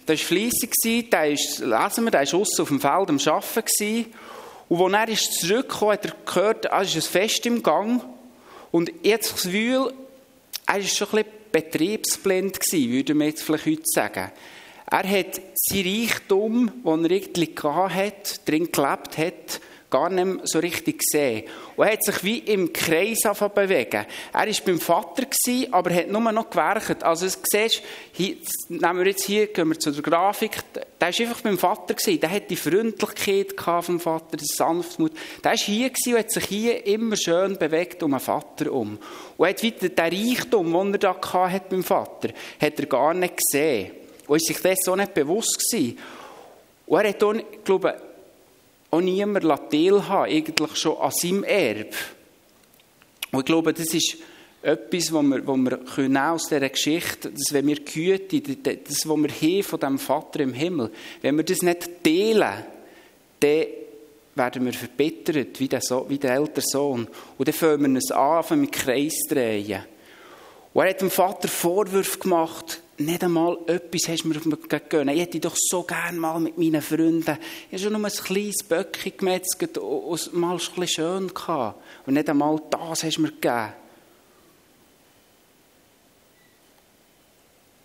der 0.06 0.20
war 0.20 0.25
fleissig, 0.25 1.10
der 1.10 1.32
ist, 1.32 1.60
lesen 1.60 2.04
wir, 2.04 2.12
der 2.12 2.30
war 2.30 2.39
aussen 2.42 2.62
auf 2.63 2.68
dem 2.68 2.82
Feld 2.82 3.10
am 3.10 3.34
Arbeiten. 3.34 4.13
Und 4.68 4.94
als 4.94 5.10
er 5.10 5.32
zurückgekommen 5.32 5.94
hat 5.94 6.06
er 6.06 6.16
gehört, 6.25 6.70
ah, 6.70 6.82
es 6.82 6.94
ist 6.94 7.08
ein 7.08 7.22
Fest 7.22 7.46
im 7.46 7.63
Gang. 7.63 8.04
Und 8.72 8.92
jetzt 9.04 9.34
das 9.34 9.44
Gefühl, 9.44 9.94
er 10.66 10.76
war 10.76 10.82
schon 10.82 11.08
ein 11.10 11.16
bisschen 11.16 11.38
betriebsblind 11.52 12.60
würde 12.72 13.14
man 13.14 13.28
jetzt 13.28 13.44
vielleicht 13.44 13.66
heute 13.66 13.82
sagen. 13.86 14.32
Er 14.90 15.10
hat 15.10 15.42
sein 15.56 15.84
Reichtum, 15.86 16.72
das 16.84 17.02
er 17.02 17.12
irgendwie 17.12 17.56
hatte, 17.96 18.40
drin 18.46 18.72
gelebt 18.72 19.18
hat, 19.18 19.62
gar 19.89 20.10
nicht 20.10 20.25
mehr 20.25 20.39
so 20.44 20.60
richtig 20.60 21.00
gesehen. 21.00 21.44
Und 21.75 21.86
er 21.86 21.94
hat 21.94 22.03
sich 22.03 22.24
wie 22.24 22.39
im 22.39 22.74
Kreis 22.74 23.20
bewegen. 23.56 24.06
Er 24.34 24.48
war 24.48 24.53
beim 24.65 24.79
Vater, 24.79 25.24
gewesen, 25.24 25.74
aber 25.74 25.94
hat 25.94 26.10
nur 26.10 26.32
noch 26.32 26.50
gewerkt. 26.50 27.03
Also, 27.03 27.25
du 27.25 27.34
siehst, 27.44 27.82
hier, 28.12 28.36
nehmen 28.70 29.00
wir 29.00 29.08
jetzt 29.08 29.24
hier, 29.24 29.48
gehen 29.48 29.70
wir 29.70 29.79
zu 29.79 29.91
der 29.91 30.01
Grafik, 30.01 30.58
der 30.74 30.86
war 31.00 31.08
einfach 31.08 31.41
beim 31.41 31.58
Vater, 31.58 31.94
gewesen. 31.94 32.20
der 32.20 32.32
hat 32.32 32.50
die 32.50 32.56
Freundlichkeit 32.56 33.53
vom 33.82 34.00
Vater, 34.00 34.36
die 34.36 34.46
Sanftmut. 34.46 35.13
Der 35.44 35.51
war 35.51 35.58
hier 35.58 35.89
gewesen 35.89 36.13
und 36.13 36.20
hat 36.20 36.32
sich 36.32 36.46
hier 36.46 36.86
immer 36.86 37.15
schön 37.15 37.58
bewegt 37.58 38.03
um 38.03 38.12
den 38.12 38.20
Vater 38.20 38.72
um. 38.72 38.98
Und 39.38 39.48
hat 39.48 39.63
wieder 39.63 39.89
den 39.89 40.13
Reichtum, 40.13 40.74
den 40.74 40.94
er 40.94 41.00
da 41.00 41.22
hatte 41.22 41.65
beim 41.70 41.84
Vater, 41.84 42.29
hat 42.60 42.79
er 42.79 42.86
gar 42.88 43.13
nicht 43.13 43.36
gesehen. 43.38 43.91
Und 44.27 44.38
ist 44.38 44.48
sich 44.48 44.62
das 44.62 44.79
so 44.84 44.96
nicht 44.96 45.13
bewusst 45.13 45.63
gewesen. 45.72 45.98
Und 46.88 47.00
er 47.00 47.10
hat 47.10 47.24
auch, 47.24 47.34
glaube 47.63 47.96
ich, 47.96 48.07
auch 48.89 49.01
niemand 49.01 49.46
teilhaben, 49.72 50.32
eigentlich 50.32 50.75
schon 50.75 50.98
an 50.98 51.12
seinem 51.12 51.44
Erbe. 51.44 51.89
Und 53.32 53.39
ich 53.39 53.46
glaube, 53.46 53.74
das 53.74 53.94
ist 53.94 54.17
etwas, 54.62 55.13
was 55.13 55.24
wir, 55.24 55.48
was 55.48 55.58
wir 55.58 55.77
können 55.77 56.17
aus 56.17 56.48
dieser 56.48 56.70
Geschichte, 56.70 57.32
dass 57.32 57.53
wenn 57.53 57.67
wir 57.67 57.77
Güte, 57.77 58.41
das, 58.41 59.08
was 59.08 59.17
wir 59.17 59.29
haben 59.29 59.63
von 59.63 59.79
dem 59.79 60.00
Vater 60.00 60.39
im 60.41 60.53
Himmel, 60.53 60.91
wenn 61.22 61.38
wir 61.38 61.44
das 61.44 61.62
nicht 61.62 62.03
teilen, 62.03 62.65
dann 63.39 63.65
werden 64.36 64.65
wir 64.65 64.74
verbittert, 64.74 65.60
wie 65.60 65.67
der, 65.67 65.82
so 65.82 66.06
wie 66.10 66.17
der 66.17 66.36
ältere 66.36 66.65
Sohn. 66.65 67.08
Und 67.38 67.48
dann 67.48 67.53
fangen 67.53 67.82
wir 67.82 67.89
uns 67.89 68.12
an, 68.12 68.60
mit 68.60 68.72
Kreis 68.72 69.20
drehen. 69.27 69.84
Und 70.74 70.84
er 70.84 70.89
hat 70.89 71.01
dem 71.01 71.10
Vater 71.10 71.48
Vorwürfe 71.48 72.20
gemacht, 72.20 72.82
nicht 72.98 73.24
einmal 73.24 73.58
etwas 73.68 74.08
hast 74.08 74.24
du 74.24 74.30
mir 74.30 74.39
gegeben. 74.39 75.10
Ich 75.10 75.20
hätte 75.20 75.39
doch 75.39 75.56
so 75.56 75.84
gerne 75.84 76.20
mal 76.20 76.39
mit 76.39 76.58
meinen 76.58 76.82
Freunden, 76.82 77.38
ich 77.70 77.74
habe 77.74 77.80
schon 77.80 77.94
nur 77.94 78.06
ein 78.06 78.12
kleines 78.12 78.63
Böckchen 78.63 79.18
gemetzelt 79.18 79.77
und 79.77 80.34
mal 80.34 80.54
ein 80.54 80.58
bisschen 80.58 80.88
schön. 80.88 81.32
Und 82.06 82.13
nicht 82.13 82.30
einmal 82.30 82.60
das 82.70 83.04
hast 83.04 83.18
du 83.18 83.22
mir 83.22 83.32
gegeben. 83.32 83.74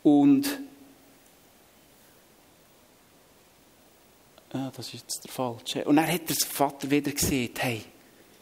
Und 0.03 0.59
ja, 4.53 4.73
das 4.75 4.87
ist 4.87 4.95
jetzt 4.95 5.25
der 5.25 5.33
falsche. 5.33 5.85
Und 5.85 5.97
dann 5.97 6.11
hat 6.11 6.29
der 6.29 6.37
Vater 6.37 6.91
wieder 6.91 7.13
gesagt, 7.13 7.63
hey, 7.63 7.83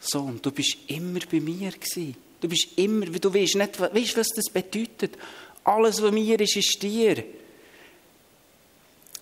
Sohn, 0.00 0.40
du 0.40 0.50
bist 0.50 0.78
immer 0.86 1.20
bei 1.30 1.40
mir 1.40 1.72
gewesen. 1.72 2.16
Du 2.40 2.48
bist 2.48 2.68
immer, 2.76 3.04
du 3.06 3.34
weißt 3.34 3.56
nicht, 3.56 3.80
weißt, 3.80 4.16
was 4.16 4.28
das 4.28 4.46
bedeutet. 4.50 5.18
Alles, 5.70 6.02
was 6.02 6.10
mir 6.10 6.40
ist, 6.40 6.56
ist 6.56 6.82
dir. 6.82 7.22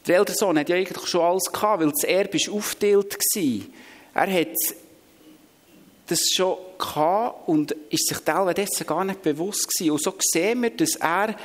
Der 0.06 0.16
ältere 0.16 0.36
Sohn 0.36 0.58
hat 0.58 0.70
ja 0.70 0.76
eigentlich 0.76 1.06
schon 1.06 1.20
alles 1.20 1.52
gehabt, 1.52 1.82
weil 1.82 1.90
das 1.90 2.04
Erbe 2.04 2.38
war 2.38 2.54
aufgeteilt. 2.54 3.18
Er 4.14 4.32
hat 4.32 4.56
das 6.06 6.20
schon 6.34 6.56
gehabt 6.78 7.48
und 7.48 7.72
ist 7.90 8.08
sich 8.08 8.18
teilweise 8.20 8.84
gar 8.86 9.04
nicht 9.04 9.20
bewusst 9.20 9.68
gewesen. 9.68 9.90
Und 9.90 10.02
so 10.02 10.14
sehen 10.18 10.62
wir, 10.62 10.70
dass 10.70 10.96
er, 10.96 11.36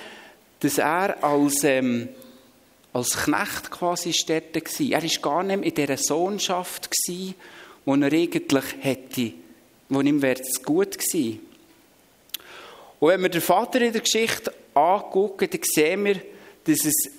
dass 0.61 0.77
er 0.77 1.21
als, 1.21 1.65
ähm, 1.65 2.07
als 2.93 3.17
Knecht 3.17 3.71
quasi 3.71 4.15
dort 4.25 4.55
war. 4.55 4.91
Er 4.91 5.03
war 5.03 5.21
gar 5.21 5.43
nicht 5.43 5.65
in 5.65 5.73
dieser 5.73 5.97
Sohnschaft, 5.97 6.89
wo 7.83 7.95
er 7.95 8.13
eigentlich 8.13 8.65
hätte, 8.79 9.33
wo 9.89 9.99
ihm 9.99 10.21
wäre 10.21 10.39
es 10.39 10.63
gut 10.63 10.97
gewesen. 10.97 11.41
Und 13.01 13.09
wenn 13.09 13.21
wir 13.21 13.29
den 13.29 13.41
Vater 13.41 13.81
in 13.81 13.91
der 13.91 14.01
Geschichte 14.01 14.53
angucken, 14.73 15.49
dann 15.51 15.61
sehen 15.63 16.05
wir, 16.05 16.21
dass 16.65 16.85
es 16.85 17.11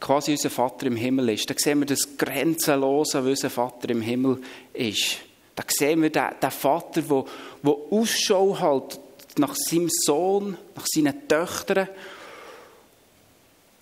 quasi 0.00 0.32
unser 0.32 0.50
Vater 0.50 0.86
im 0.86 0.96
Himmel 0.96 1.30
ist. 1.30 1.48
Da 1.50 1.54
sehen 1.56 1.80
wir 1.80 1.86
das 1.86 2.16
Grenzenlose, 2.16 3.18
was 3.18 3.30
unser 3.30 3.50
Vater 3.50 3.90
im 3.90 4.02
Himmel 4.02 4.40
ist. 4.72 5.18
Da 5.54 5.64
sehen 5.66 6.02
wir 6.02 6.10
den, 6.10 6.30
den 6.40 6.50
Vater, 6.50 7.02
der, 7.02 7.24
der 7.64 7.74
Ausschau 7.90 8.58
hält 8.58 9.00
nach 9.38 9.54
seinem 9.54 9.88
Sohn, 9.90 10.56
nach 10.74 10.86
seinen 10.86 11.28
Töchtern 11.28 11.88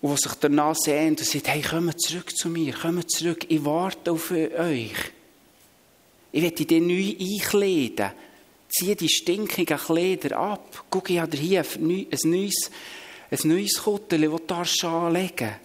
und 0.01 0.19
sich 0.19 0.33
danach 0.33 0.75
sehnt 0.75 1.19
und 1.19 1.27
sagt, 1.27 1.47
hey, 1.47 1.61
kommt 1.61 1.99
zurück 2.01 2.35
zu 2.35 2.49
mir, 2.49 2.73
kommt 2.73 3.11
zurück, 3.11 3.45
ich 3.49 3.63
warte 3.65 4.11
auf 4.11 4.31
euch. 4.31 4.93
Ich 6.31 6.41
werde 6.41 6.65
dich 6.65 6.81
neu 6.81 7.15
einkleiden. 7.19 8.11
Zieh 8.77 8.95
die 8.95 9.09
stinkigen 9.09 9.77
Kleider 9.77 10.37
ab. 10.37 10.85
Guck, 10.89 11.09
ich 11.09 11.19
habe 11.19 11.35
hier 11.35 11.61
ein 11.61 11.87
neues, 11.87 12.69
ein 13.31 13.39
neues 13.43 13.81
Kuttel, 13.81 14.29
das 14.47 14.75
du 14.77 14.87
anlegen 14.87 15.35
darfst. 15.37 15.61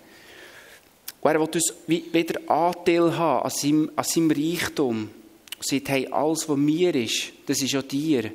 Und 1.20 1.30
er 1.30 1.40
will 1.40 1.48
uns 1.48 1.74
wieder 1.86 2.50
Anteil 2.50 3.16
haben 3.16 3.44
an 3.44 3.50
seinem, 3.50 3.90
an 3.94 4.04
seinem 4.04 4.30
Reichtum. 4.30 5.10
Und 5.56 5.64
sagt, 5.64 5.88
hey, 5.90 6.08
alles, 6.10 6.48
was 6.48 6.56
mir 6.56 6.94
ist, 6.94 7.32
das 7.46 7.60
ist 7.60 7.76
auch 7.76 7.82
dir. 7.82 8.32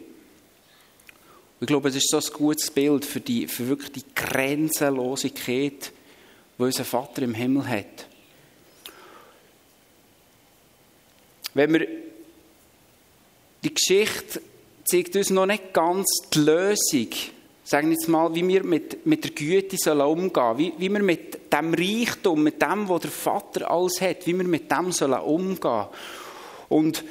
Ich 1.60 1.68
glaube, 1.68 1.90
es 1.90 1.96
ist 1.96 2.12
so 2.12 2.18
ein 2.18 2.34
gutes 2.34 2.70
Bild 2.70 3.04
für, 3.04 3.20
die, 3.20 3.48
für 3.48 3.68
wirklich 3.68 3.92
die 3.92 4.04
Grenzenlosigkeit, 4.14 5.92
die 6.58 6.64
unser 6.64 6.86
Vater 6.86 7.24
im 7.24 7.34
Himmel 7.34 7.68
hat. 7.68 8.08
Wenn 11.56 11.74
wir 11.74 11.88
die 13.64 13.74
Geschichte 13.74 14.42
zeigt 14.88 15.16
uns 15.16 15.30
noch 15.30 15.46
nicht 15.46 15.74
ganz 15.74 16.08
die 16.34 16.40
Lösung, 16.40 17.10
sagen 17.64 17.92
jetzt 17.92 18.08
mal, 18.08 18.34
wie 18.34 18.48
wir 18.48 18.64
mit, 18.64 19.06
mit 19.06 19.24
der 19.24 19.32
Güte 19.32 19.78
sollen 19.78 20.02
umgehen 20.02 20.58
wie, 20.58 20.74
wie 20.78 20.90
wir 20.90 21.04
mit 21.04 21.52
dem 21.52 21.74
Reichtum, 21.74 22.44
mit 22.44 22.62
dem, 22.62 22.88
was 22.88 23.02
der 23.02 23.12
Vater 23.12 23.70
alles 23.70 24.00
hat, 24.00 24.26
wie 24.26 24.38
wir 24.38 24.48
mit 24.48 24.72
dem 24.72 24.92
sollen 24.92 25.20
umgehen 25.20 25.86
Und 26.70 27.04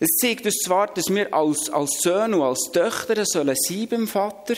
es 0.00 0.16
zeigt 0.20 0.44
uns 0.44 0.56
zwar, 0.56 0.88
dass 0.88 1.08
wir 1.10 1.32
als, 1.32 1.70
als 1.70 2.00
Söhne 2.00 2.36
und 2.36 2.42
als 2.42 2.70
Töchter 2.72 3.24
sollen 3.24 3.54
sein 3.56 3.86
beim 3.88 4.08
Vater, 4.08 4.54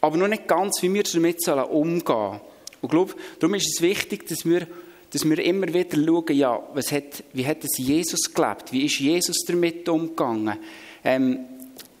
aber 0.00 0.16
noch 0.16 0.28
nicht 0.28 0.48
ganz, 0.48 0.82
wie 0.82 0.94
wir 0.94 1.02
damit 1.02 1.42
sollen 1.42 1.64
umgehen 1.64 2.02
sollen. 2.06 2.40
Und 2.80 2.84
ich 2.84 2.90
glaube, 2.90 3.14
darum 3.38 3.54
ist 3.54 3.68
es 3.74 3.82
wichtig, 3.82 4.26
dass 4.28 4.46
wir, 4.46 4.66
dass 5.10 5.28
wir 5.28 5.38
immer 5.40 5.68
wieder 5.74 5.96
schauen, 6.02 6.36
ja, 6.36 6.62
was 6.72 6.90
hat, 6.90 7.22
wie 7.34 7.46
hat 7.46 7.64
es 7.64 7.76
Jesus 7.76 8.32
gelebt? 8.32 8.72
Wie 8.72 8.86
ist 8.86 8.98
Jesus 8.98 9.36
damit 9.46 9.86
umgegangen? 9.90 10.56
Ähm, 11.04 11.57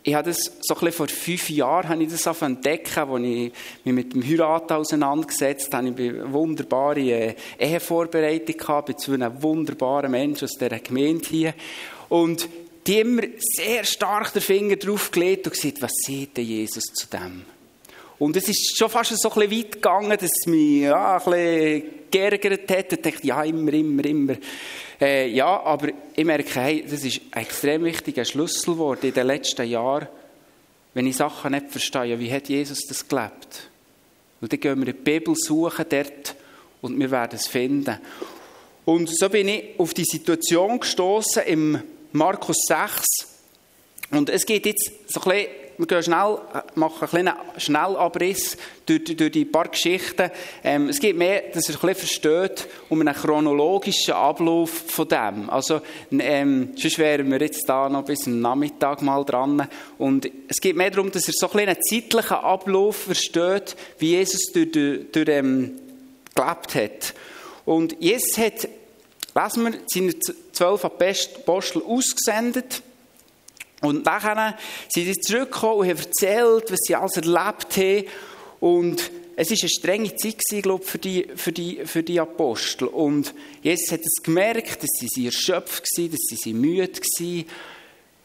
ich 0.08 0.14
habe 0.14 0.30
das 0.30 0.52
so 0.62 0.74
ein 0.74 0.90
vor 0.90 1.06
fünf 1.08 1.50
Jahren 1.50 1.90
habe 1.90 2.02
ich 2.02 2.10
das 2.10 2.26
entdecken, 2.40 2.98
als 2.98 3.22
ich 3.22 3.52
mich 3.84 3.94
mit 3.94 4.14
dem 4.14 4.26
Heiraten 4.26 4.72
auseinandergesetzt 4.72 5.72
habe. 5.74 5.88
Ich 5.88 5.98
eine 5.98 6.32
wunderbare 6.32 7.00
äh, 7.00 7.34
Ehevorbereitung 7.58 8.56
gehabt, 8.56 8.86
bei 8.86 8.92
zwei 8.94 9.42
wunderbaren 9.42 10.10
Menschen 10.10 10.44
aus 10.44 10.52
dieser 10.52 10.78
Gemeinde 10.78 11.28
hier. 11.28 11.54
Und 12.08 12.48
die 12.86 13.00
immer 13.00 13.22
sehr 13.38 13.84
stark 13.84 14.32
den 14.32 14.40
Finger 14.40 14.76
drauf 14.76 15.10
gelegt 15.10 15.46
und 15.46 15.52
gesagt, 15.52 15.82
was 15.82 15.92
sieht 16.06 16.38
denn 16.38 16.46
Jesus 16.46 16.84
zu 16.84 17.06
dem? 17.08 17.42
Und 18.18 18.34
es 18.34 18.48
ist 18.48 18.78
schon 18.78 18.88
fast 18.88 19.14
so 19.14 19.30
ein 19.30 19.34
bisschen 19.34 19.58
weit 19.58 19.72
gegangen, 19.72 20.18
dass 20.18 20.30
es 20.32 20.46
mich 20.46 20.80
ja, 20.80 21.18
ein 21.18 21.30
bisschen 21.30 21.82
geärgert 22.10 22.70
hat. 22.70 22.92
Und 22.92 23.04
dachte, 23.04 23.26
ja, 23.26 23.42
immer, 23.44 23.72
immer, 23.74 24.04
immer. 24.06 24.34
Äh, 25.00 25.28
ja, 25.28 25.62
aber 25.62 25.88
ich 26.16 26.24
merke, 26.24 26.60
hey, 26.60 26.84
das 26.88 27.04
ist 27.04 27.20
ein 27.30 27.42
extrem 27.42 27.84
wichtiger 27.84 28.24
Schlüsselwort 28.24 29.04
in 29.04 29.14
den 29.14 29.26
letzten 29.26 29.68
Jahren. 29.68 30.08
Wenn 30.94 31.06
ich 31.06 31.16
Sachen 31.16 31.52
nicht 31.52 31.70
verstehe, 31.70 32.18
wie 32.18 32.32
hat 32.32 32.48
Jesus 32.48 32.80
das 32.88 33.06
gelebt? 33.06 33.70
Und 34.40 34.52
dann 34.52 34.60
gehen 34.60 34.78
wir 34.78 34.92
die 34.92 34.98
Bibel 34.98 35.34
suchen 35.36 35.84
dort 35.88 36.34
und 36.82 36.98
wir 36.98 37.10
werden 37.10 37.36
es 37.36 37.46
finden. 37.46 37.98
Und 38.84 39.10
so 39.16 39.28
bin 39.28 39.48
ich 39.48 39.78
auf 39.78 39.94
die 39.94 40.04
Situation 40.04 40.80
gestoßen 40.80 41.42
im 41.44 41.80
Markus 42.12 42.56
6. 42.66 43.04
Und 44.10 44.30
es 44.30 44.46
geht 44.46 44.66
jetzt 44.66 44.90
so 45.08 45.20
ein 45.20 45.30
bisschen 45.30 45.67
wir 45.78 45.86
gehen 45.86 46.02
schnell, 46.02 46.38
machen 46.74 47.00
einen 47.00 47.08
kleinen 47.08 47.34
Schnellabriss 47.56 48.56
durch, 48.84 49.04
durch 49.16 49.30
die 49.30 49.44
paar 49.44 49.68
Geschichten. 49.68 50.30
Ähm, 50.64 50.88
es 50.88 50.98
geht 50.98 51.16
mehr, 51.16 51.44
dass 51.52 51.68
ihr 51.68 51.76
ein 51.76 51.80
bisschen 51.80 51.94
versteht, 51.94 52.68
um 52.88 53.00
einen 53.00 53.14
chronologischen 53.14 54.14
Ablauf 54.14 54.70
von 54.70 55.06
dem. 55.06 55.48
Also, 55.48 55.80
ähm, 56.10 56.70
sonst 56.76 56.98
wären 56.98 57.30
wir 57.30 57.40
jetzt 57.40 57.68
da 57.68 57.88
noch 57.88 58.04
bis 58.04 58.26
am 58.26 58.40
Nachmittag 58.40 59.02
mal 59.02 59.24
dran. 59.24 59.68
Und 59.98 60.28
es 60.48 60.56
geht 60.60 60.76
mehr 60.76 60.90
darum, 60.90 61.12
dass 61.12 61.28
ihr 61.28 61.34
so 61.36 61.48
ein 61.52 61.68
einen 61.68 61.80
zeitlichen 61.80 62.36
Ablauf 62.36 62.96
versteht, 62.96 63.76
wie 63.98 64.16
Jesus 64.16 64.50
durch, 64.52 64.72
durch, 64.72 65.12
durch 65.12 65.28
ähm, 65.28 65.78
gelebt 66.34 66.74
hat. 66.74 67.14
Und 67.64 67.96
Jesus 68.00 68.36
hat, 68.38 68.68
lesen 69.34 69.64
wir, 69.64 69.78
seine 69.86 70.18
zwölf 70.52 70.84
Apostel 70.84 71.82
ausgesendet. 71.82 72.82
Und 73.80 74.04
nachher 74.04 74.56
sind 74.88 75.06
sie 75.06 75.20
zurückgekommen 75.20 75.80
und 75.80 75.88
haben 75.88 75.98
erzählt, 75.98 76.70
was 76.70 76.80
sie 76.82 76.94
alles 76.94 77.16
erlebt 77.16 77.76
haben. 77.76 78.04
Und 78.60 79.10
es 79.36 79.50
war 79.50 79.56
eine 79.60 79.68
strenge 79.68 80.16
Zeit, 80.16 80.62
glaube 80.62 80.82
ich, 80.82 80.90
für 80.90 80.98
die, 80.98 81.26
für, 81.36 81.52
die, 81.52 81.80
für 81.84 82.02
die 82.02 82.18
Apostel. 82.18 82.88
Und 82.88 83.32
Jesus 83.62 83.92
hat 83.92 84.00
es 84.00 84.22
gemerkt, 84.22 84.82
dass 84.82 84.90
sie 84.98 85.26
erschöpft 85.26 85.84
waren, 85.96 86.10
dass 86.10 86.38
sie 86.42 86.52
müde 86.54 87.00
waren. 87.00 87.44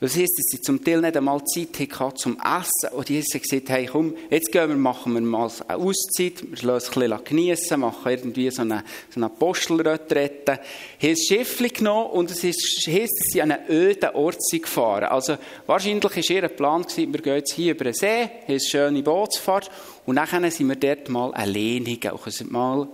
Das 0.04 0.18
heisst, 0.18 0.38
dass 0.38 0.48
sie 0.50 0.60
zum 0.60 0.84
Teil 0.84 1.00
nicht 1.00 1.16
einmal 1.16 1.42
Zeit 1.46 1.80
hatten 1.98 2.18
zum 2.18 2.38
Essen. 2.38 2.94
Und 2.94 3.10
Jesus 3.10 3.36
hat 3.36 3.44
gesagt, 3.44 3.70
hey, 3.70 3.86
komm, 3.90 4.14
jetzt 4.30 4.52
gehen 4.52 4.68
wir, 4.68 4.76
machen 4.76 5.14
wir 5.14 5.22
mal 5.22 5.50
eine 5.66 5.78
Auszeit, 5.82 6.44
wir 6.44 6.68
lassen 6.68 6.90
es 6.92 6.98
ein 6.98 7.10
bisschen 7.10 7.24
geniessen, 7.24 7.80
machen 7.80 8.12
irgendwie 8.12 8.52
so 8.52 8.64
eine, 8.64 8.84
so 9.10 9.20
eine 9.20 9.28
Apostelretrette. 9.28 10.52
Haben 10.52 11.10
ein 11.10 11.16
Schiff 11.16 11.58
genommen 11.58 12.10
und 12.10 12.32
es 12.32 12.44
heisst, 12.44 12.82
dass 12.86 13.32
sie 13.32 13.42
an 13.42 13.54
einen 13.54 13.70
öden 13.70 14.10
Ort 14.10 14.40
gefahren 14.52 15.06
Also, 15.06 15.38
wahrscheinlich 15.68 16.04
war 16.04 16.18
ihr 16.18 16.50
Plan, 16.50 16.82
gewesen, 16.82 17.14
wir 17.14 17.22
gehen 17.22 17.36
jetzt 17.36 17.54
hier 17.54 17.72
über 17.72 17.86
den 17.86 17.94
See, 17.94 18.24
haben 18.24 18.30
eine 18.50 18.60
schöne 18.60 19.04
Bootsfahrt 19.04 19.72
und 20.06 20.18
dann 20.18 20.52
sind 20.52 20.68
wir 20.68 20.76
dort 20.76 21.08
mal 21.08 21.34
alleine 21.34 21.98
auch 22.12 22.28
mal 22.50 22.90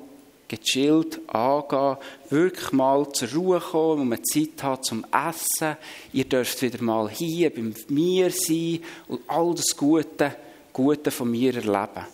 gechillt 0.50 1.22
angehen, 1.30 1.98
wirklich 2.30 2.72
mal 2.74 3.10
zur 3.14 3.32
Ruhe 3.32 3.60
kommen, 3.62 4.02
wo 4.02 4.06
man 4.06 4.24
Zeit 4.26 4.62
hat 4.62 4.84
zum 4.84 5.06
Essen. 5.06 5.78
Ihr 6.12 6.26
dürft 6.26 6.62
wieder 6.62 6.84
mal 6.84 7.10
hier 7.10 7.50
bei 7.54 7.72
mir 7.88 8.32
sein 8.32 8.84
und 9.08 9.22
all 9.28 9.54
das 9.56 9.78
Gute, 9.78 10.36
Gute 10.74 11.12
von 11.12 11.32
mir 11.32 11.56
erleben. 11.56 12.06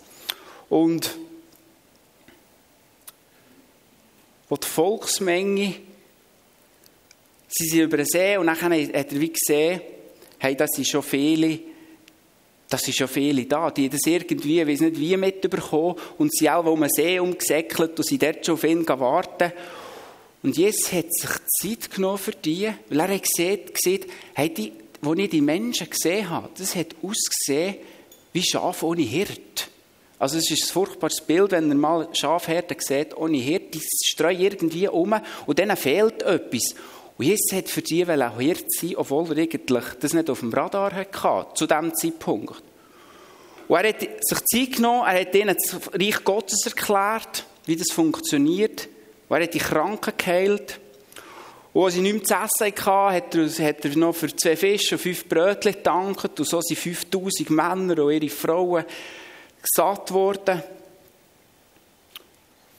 Und 0.70 1.18
wo 4.48 4.56
die 4.58 4.68
Volksmenge, 4.68 5.74
sie 7.48 7.68
sind 7.68 7.82
über 7.82 7.98
den 7.98 8.06
See 8.06 8.38
und 8.38 8.48
dann 8.48 8.62
hat 8.62 8.72
er 8.72 9.20
wie 9.20 9.34
gesehen, 9.34 9.82
hey, 10.38 10.56
das 10.56 10.72
sind 10.72 10.88
schon 10.88 11.02
viele, 11.02 11.60
das 12.70 12.82
sind 12.82 12.98
schon 12.98 13.08
viele 13.08 13.46
da, 13.46 13.70
die 13.70 13.90
das 13.90 14.02
irgendwie, 14.06 14.66
weiß 14.66 14.82
nicht 14.82 15.00
wie, 15.00 15.18
mitbekommen 15.18 15.96
und 16.18 16.36
sie 16.36 16.50
auch, 16.50 16.66
wo 16.66 16.76
man 16.76 16.90
See 16.90 17.20
umgesäckelt 17.20 17.98
und 17.98 18.06
sie 18.06 18.18
dort 18.18 18.46
schon 18.46 18.56
auf 18.56 18.64
ihn 18.64 18.88
warten. 18.88 19.52
Und 20.42 20.58
Jesus 20.58 20.92
hat 20.92 21.12
sich 21.12 21.30
Zeit 21.60 21.92
genommen 21.96 22.18
für 22.18 22.32
die, 22.32 22.72
weil 22.90 23.00
er 23.00 23.16
hat 23.16 23.24
gesehen, 23.24 23.62
gesehen 23.72 24.06
hey, 24.34 24.54
die, 24.54 24.74
wo 25.02 25.14
ich 25.14 25.30
die 25.30 25.42
Menschen 25.42 25.90
gesehen 25.90 26.30
habe, 26.30 26.50
das 26.58 26.76
hat 26.76 26.96
ausgesehen 27.02 27.76
wie 28.34 28.44
Schaf 28.44 28.84
ohne 28.84 29.02
Hirt. 29.02 29.70
Also 30.18 30.38
es 30.38 30.50
ist 30.50 30.64
ein 30.64 30.74
furchtbares 30.74 31.22
Bild, 31.22 31.52
wenn 31.52 31.68
man 31.68 31.78
mal 31.78 32.10
Schafherden 32.14 32.78
sieht 32.80 33.16
ohne 33.16 33.38
Hirt, 33.38 33.74
die 33.74 33.82
streuen 34.06 34.40
irgendwie 34.40 34.88
um 34.88 35.16
und 35.46 35.60
denen 35.60 35.76
fehlt 35.76 36.24
etwas. 36.24 36.76
Und 37.18 37.26
Jesus 37.26 37.54
hat 37.54 37.70
für 37.70 37.82
die 37.82 38.06
auch 38.06 38.40
Hirt 38.40 38.72
sein, 38.72 38.96
obwohl 38.98 39.32
er 39.32 39.44
eigentlich 39.44 39.86
das 40.00 40.14
nicht 40.14 40.30
auf 40.30 40.42
dem 40.42 40.54
Radar 40.54 40.94
hatte, 40.94 41.54
zu 41.56 41.66
diesem 41.66 41.96
Zeitpunkt. 41.96 42.62
Und 43.68 43.78
er 43.78 43.90
hat 43.90 44.02
sich 44.02 44.40
Zeit 44.46 44.76
genommen, 44.76 45.08
er 45.08 45.22
hat 45.22 45.34
ihnen 45.34 45.56
das 45.56 45.80
Reich 45.94 46.24
Gottes 46.24 46.66
erklärt, 46.66 47.46
wie 47.66 47.76
das 47.76 47.92
funktioniert. 47.92 48.88
Und 49.28 49.38
er 49.38 49.44
hat 49.44 49.54
die 49.54 49.60
Kranken 49.60 50.14
geheilt. 50.18 50.80
Und 51.74 51.86
als 51.86 51.96
sie 51.96 52.02
nichts 52.02 52.30
zu 52.30 52.36
essen 52.36 52.86
hatten, 52.86 53.66
hat 53.66 53.86
er, 53.86 53.98
noch 53.98 54.16
für 54.16 54.34
zwei 54.36 54.56
Fische 54.56 54.96
und 54.96 55.02
fünf 55.02 55.28
Brötchen 55.28 55.74
gedankt. 55.74 56.40
Und 56.40 56.48
so 56.48 56.62
sind 56.62 56.78
5000 56.78 57.50
Männer 57.50 58.04
und 58.04 58.12
ihre 58.14 58.30
Frauen 58.30 58.86
gesatt 59.62 60.12
worden. 60.12 60.62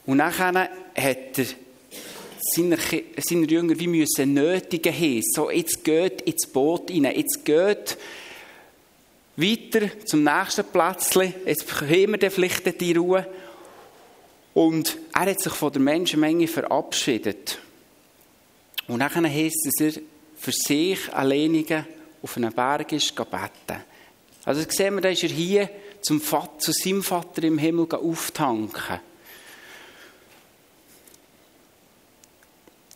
Und 0.07 0.19
nachher 0.19 0.71
hat 0.95 1.39
er 1.39 1.47
seine, 2.55 2.79
seine 3.19 3.47
Jünger 3.47 3.79
wie 3.79 3.87
müssen 3.87 4.35
nötigen 4.35 4.93
haben. 4.93 5.23
So, 5.23 5.51
jetzt 5.51 5.85
geht 5.85 6.23
ins 6.23 6.47
Boot 6.47 6.91
rein, 6.91 7.05
jetzt 7.05 7.45
geht 7.45 7.97
weiter 9.37 10.05
zum 10.05 10.25
nächsten 10.25 10.65
Plätzchen, 10.65 11.35
jetzt 11.45 11.81
haben 11.81 12.13
wir 12.13 12.19
dann 12.19 12.31
vielleicht 12.31 12.81
die 12.81 12.93
Ruhe. 12.95 13.27
Und 14.55 14.97
er 15.13 15.27
hat 15.27 15.41
sich 15.41 15.53
von 15.53 15.73
der 15.73 15.83
Menschenmenge 15.83 16.49
verabschiedet. 16.49 17.59
Und 18.89 19.01
dann 19.01 19.31
heisst 19.31 19.67
es, 19.67 19.73
dass 19.79 19.97
er 19.97 20.03
für 20.37 20.53
sich 20.53 21.13
alleinige 21.13 21.87
auf 22.23 22.37
einem 22.37 22.53
Berg 22.53 22.93
ist 22.93 23.15
beten. 23.15 23.83
Also 24.45 24.65
sehen 24.69 24.95
wir, 24.95 25.03
da 25.03 25.09
ist 25.09 25.25
er 25.25 25.29
hier 25.29 25.69
zum 26.01 26.21
Vater, 26.21 26.59
zu 26.59 26.73
seinem 26.73 27.03
Vater 27.03 27.43
im 27.43 27.59
Himmel 27.59 27.93
auftanken. 27.93 29.01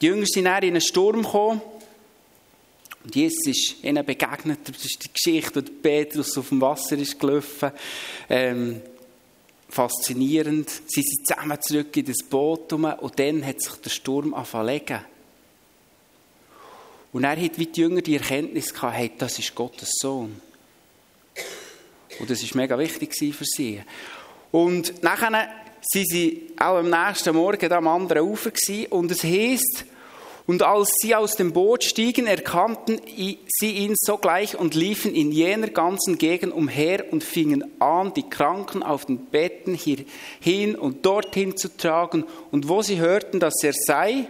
Die 0.01 0.07
Jünger 0.07 0.27
sind 0.27 0.45
dann 0.45 0.63
in 0.63 0.71
einen 0.71 0.81
Sturm 0.81 1.23
gekommen. 1.23 1.61
Und 3.05 3.17
Jesus 3.17 3.47
ist 3.47 3.85
ihnen 3.85 4.05
begegnet. 4.05 4.61
Das 4.69 4.85
ist 4.85 5.05
die 5.05 5.13
Geschichte, 5.13 5.65
wo 5.65 5.71
Petrus 5.83 6.37
auf 6.37 6.49
dem 6.49 6.61
Wasser 6.61 6.99
ist 6.99 7.19
gelaufen. 7.19 7.73
Ähm, 8.29 8.83
faszinierend. 9.69 10.71
Sie 10.87 11.03
sind 11.03 11.27
zusammen 11.27 11.59
zurück 11.61 11.97
in 11.97 12.05
das 12.05 12.19
Boot 12.29 12.73
und 12.73 13.19
dann 13.19 13.47
hat 13.47 13.63
sich 13.63 13.73
der 13.75 13.91
Sturm 13.91 14.35
angefangen 14.35 15.01
Und 17.13 17.25
er 17.25 17.43
hat 17.43 17.59
wie 17.59 17.67
die 17.67 17.81
Jünger 17.81 18.03
die 18.03 18.17
Erkenntnis 18.17 18.75
gehabt, 18.75 18.97
hey, 18.97 19.13
das 19.17 19.39
ist 19.39 19.55
Gottes 19.55 19.91
Sohn. 20.01 20.41
Und 22.19 22.29
das 22.29 22.43
war 22.43 22.63
mega 22.63 22.79
wichtig 22.79 23.15
für 23.35 23.45
sie. 23.45 23.81
Und 24.51 25.03
nachher 25.03 25.49
sind 25.81 26.09
sie 26.09 26.53
auch 26.59 26.77
am 26.77 26.91
nächsten 26.91 27.35
Morgen 27.35 27.73
am 27.73 27.89
anderen 27.89 28.29
Ufer. 28.29 28.51
Und 28.91 29.11
es 29.11 29.25
heisst, 29.25 29.85
und 30.51 30.65
als 30.65 30.91
sie 31.01 31.15
aus 31.15 31.37
dem 31.37 31.53
Boot 31.53 31.85
stiegen, 31.85 32.27
erkannten 32.27 33.01
sie 33.47 33.71
ihn 33.71 33.95
sogleich 33.95 34.59
und 34.59 34.75
liefen 34.75 35.15
in 35.15 35.31
jener 35.31 35.69
ganzen 35.69 36.19
Gegend 36.19 36.53
umher 36.53 37.13
und 37.13 37.23
fingen 37.23 37.81
an, 37.81 38.13
die 38.15 38.29
Kranken 38.29 38.83
auf 38.83 39.05
den 39.05 39.27
Betten 39.27 39.75
hierhin 39.75 40.75
und 40.75 41.07
dorthin 41.07 41.57
zu 41.57 41.77
tragen. 41.77 42.25
Und 42.51 42.69
wo 42.69 42.83
sie 42.83 42.99
hörten, 42.99 43.39
dass 43.39 43.63
er 43.63 43.75
sei, 43.75 44.27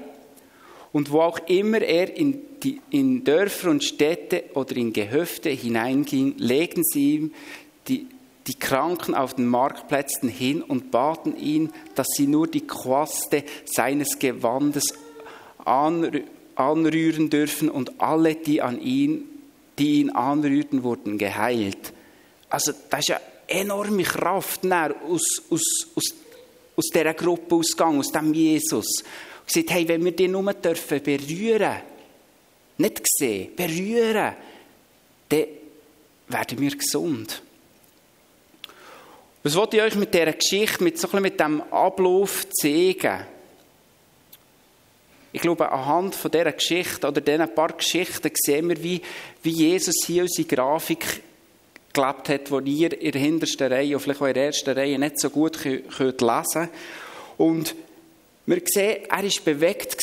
und 0.92 1.11
wo 1.11 1.22
auch 1.22 1.38
immer 1.46 1.80
er 1.80 2.14
in, 2.14 2.38
die, 2.62 2.83
in 2.90 3.24
Dörfer 3.24 3.70
und 3.70 3.83
Städte 3.83 4.44
oder 4.52 4.76
in 4.76 4.92
Gehöfte 4.92 5.48
hineinging, 5.48 6.35
legten 6.37 6.85
sie 6.85 7.14
ihm 7.14 7.33
die, 7.88 8.06
die 8.46 8.59
Kranken 8.59 9.14
auf 9.14 9.33
den 9.33 9.46
Marktplätzen 9.46 10.28
hin 10.28 10.61
und 10.61 10.90
baten 10.90 11.35
ihn, 11.38 11.72
dass 11.94 12.09
sie 12.14 12.26
nur 12.26 12.46
die 12.46 12.66
Quaste 12.66 13.42
seines 13.64 14.18
Gewandes 14.18 14.92
anrühren 15.66 17.31
dürfen 17.31 17.70
und 17.70 18.01
alle, 18.01 18.35
die 18.35 18.62
an 18.62 18.81
ihn, 18.81 19.25
die 19.79 20.01
ihn 20.01 20.11
anrührten, 20.11 20.83
wurden 20.83 21.18
geheilt. 21.18 21.92
Also 22.49 22.73
das 22.90 23.01
ist 23.01 23.09
ja 23.09 23.20
enorme 23.46 24.03
Kraft 24.03 24.64
aus, 24.64 25.42
aus, 25.51 25.88
aus, 25.94 26.14
aus 26.77 26.87
dieser 26.87 27.14
Gruppe 27.14 27.57
ausgegangen, 27.57 28.01
aus 28.01 28.12
dem 28.12 28.33
Jesus. 28.35 28.87
Und 29.03 29.46
gesagt, 29.46 29.70
hey, 29.70 29.88
wenn 29.88 30.05
wir 30.05 30.12
den 30.12 30.33
nur 30.33 30.53
dürfen 30.55 31.03
berühren, 31.03 31.77
nicht 32.79 33.03
sehen, 33.05 33.55
berühren, 33.57 34.35
dann 35.29 35.44
werden 36.29 36.59
wir 36.59 36.77
gesund. 36.77 37.42
Was 39.42 39.55
wollte 39.57 39.79
ich 39.79 39.83
euch 39.83 39.94
mit 39.94 40.12
dieser 40.12 40.33
Geschichte, 40.33 40.85
mit, 40.85 40.99
so 40.99 41.09
ein 41.12 41.23
mit 41.23 41.40
dem 41.40 41.62
Ablauf 41.70 42.46
zeigen? 42.51 43.25
Ich 45.33 45.40
glaube, 45.40 45.71
anhand 45.71 46.14
von 46.14 46.31
dieser 46.31 46.53
Geschichte 46.53 47.07
oder 47.07 47.21
diesen 47.21 47.55
paar 47.55 47.73
Geschichten 47.73 48.31
sehen 48.35 48.69
wir, 48.69 48.83
wie, 48.83 49.01
wie 49.43 49.51
Jesus 49.51 50.05
hier 50.05 50.23
unsere 50.23 50.49
Grafik 50.49 51.23
gelebt 51.93 52.29
hat, 52.29 52.66
die 52.66 52.73
ihr 52.73 53.01
in 53.01 53.12
der 53.12 53.21
hintersten 53.21 53.73
Reihe 53.73 53.95
oder 53.95 54.01
vielleicht 54.01 54.23
auch 54.23 54.27
in 54.27 54.35
der 54.35 54.47
ersten 54.47 54.71
Reihe 54.71 54.99
nicht 54.99 55.21
so 55.21 55.31
gut 55.31 55.59
könnt 55.61 56.21
lesen 56.21 56.69
Und 57.37 57.75
wir 58.47 58.62
sehen, 58.64 59.05
er 59.09 59.23
war 59.23 59.31
bewegt 59.45 59.97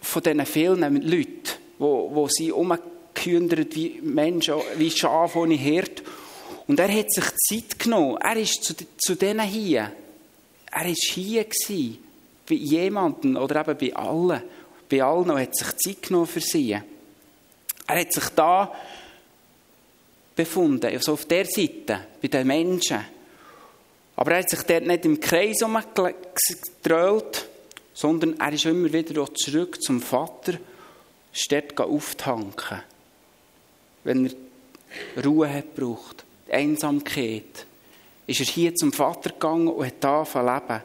von 0.00 0.22
diesen 0.22 0.46
vielen 0.46 1.02
Leuten, 1.02 1.42
wo, 1.78 2.10
wo 2.12 2.28
sie 2.28 2.50
umgekündert 2.50 3.74
wie 3.76 4.00
Menschen, 4.02 4.54
wie 4.76 4.90
Schafe 4.90 5.38
ohne 5.38 5.54
Hirt. 5.54 6.02
Und 6.66 6.80
er 6.80 6.92
hat 6.92 7.12
sich 7.12 7.24
Zeit 7.36 7.78
genommen. 7.78 8.16
Er 8.20 8.36
ist 8.36 8.64
zu, 8.64 8.74
zu 8.98 9.14
denen 9.14 9.46
hier. 9.46 9.92
Er 10.72 10.84
war 10.84 10.94
hier 10.94 11.44
gewesen, 11.44 11.98
bei 12.48 12.54
jemandem 12.56 13.36
oder 13.36 13.60
eben 13.60 13.78
bei 13.78 13.94
allen 13.94 14.42
bei 14.92 15.02
allen 15.02 15.30
und 15.30 15.40
hat 15.40 15.56
sich 15.56 15.68
Zeit 15.78 16.02
genommen 16.02 16.26
für 16.26 16.40
sie. 16.40 16.72
Er 16.72 18.00
hat 18.00 18.12
sich 18.12 18.28
da 18.36 18.70
befunden, 20.36 20.86
also 20.86 21.14
auf 21.14 21.24
der 21.24 21.46
Seite, 21.46 22.08
bei 22.20 22.28
den 22.28 22.46
Menschen. 22.46 23.00
Aber 24.16 24.32
er 24.32 24.38
hat 24.40 24.50
sich 24.50 24.62
dort 24.62 24.86
nicht 24.86 25.06
im 25.06 25.18
Kreis 25.18 25.62
umgedreht, 25.62 27.46
sondern 27.94 28.38
er 28.38 28.52
ist 28.52 28.66
immer 28.66 28.92
wieder 28.92 29.34
zurück 29.34 29.82
zum 29.82 30.02
Vater, 30.02 30.58
dort 31.48 31.80
auftanken. 31.80 32.82
Wenn 34.04 34.26
er 34.26 35.24
Ruhe 35.24 35.50
hat 35.50 35.74
gebraucht, 35.74 36.24
Einsamkeit, 36.50 37.66
ist 38.26 38.40
er 38.40 38.46
hier 38.46 38.74
zum 38.74 38.92
Vater 38.92 39.30
gegangen 39.30 39.68
und 39.68 39.86
hat 39.86 39.94
da 40.00 40.22
leben. 40.22 40.82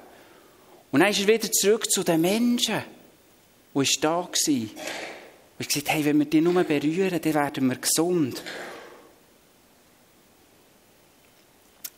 Und 0.94 1.02
dann 1.02 1.10
ist 1.10 1.20
er 1.20 1.28
wieder 1.28 1.52
zurück 1.52 1.92
zu 1.92 2.04
den 2.04 2.22
Menschen 2.22 2.84
und 3.78 4.04
war 4.04 4.24
da. 4.24 4.30
Gewesen. 4.32 4.72
Und 5.60 5.68
gesagt, 5.68 5.90
hey, 5.90 6.06
wenn 6.06 6.20
wir 6.20 6.26
die 6.26 6.42
nur 6.42 6.64
berühren, 6.64 7.20
dann 7.22 7.34
werden 7.34 7.70
wir 7.70 7.78
gesund. 7.78 8.44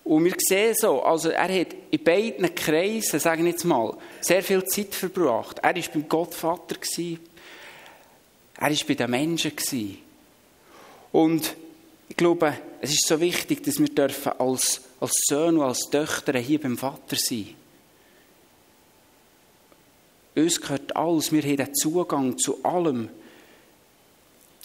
Und 0.03 0.25
wir 0.25 0.33
sehen 0.39 0.73
so, 0.75 1.03
also 1.03 1.29
er 1.29 1.59
hat 1.61 1.75
in 1.91 2.03
beiden 2.03 2.55
Kreisen, 2.55 3.19
sagen 3.19 3.43
wir 3.43 3.51
jetzt 3.51 3.65
mal, 3.65 3.95
sehr 4.21 4.41
viel 4.41 4.63
Zeit 4.63 4.95
verbracht. 4.95 5.59
Er 5.59 5.75
war 5.75 5.83
beim 5.93 6.09
Gottvater, 6.09 6.75
er 8.57 8.71
war 8.71 8.77
bei 8.87 8.93
den 8.95 9.11
Menschen. 9.11 9.51
Und 11.11 11.55
ich 12.07 12.17
glaube, 12.17 12.57
es 12.81 12.91
ist 12.91 13.07
so 13.07 13.19
wichtig, 13.19 13.63
dass 13.63 13.77
wir 13.77 13.89
dürfen 13.89 14.31
als, 14.39 14.81
als 14.99 15.11
Söhne 15.27 15.59
und 15.59 15.65
als 15.65 15.89
Töchter 15.91 16.39
hier 16.39 16.59
beim 16.59 16.77
Vater 16.77 17.15
sein. 17.15 17.55
Uns 20.43 20.61
gehört 20.61 20.95
alles, 20.95 21.31
wir 21.31 21.41
haben 21.41 21.57
den 21.57 21.75
Zugang 21.75 22.37
zu 22.37 22.63
allem. 22.63 23.09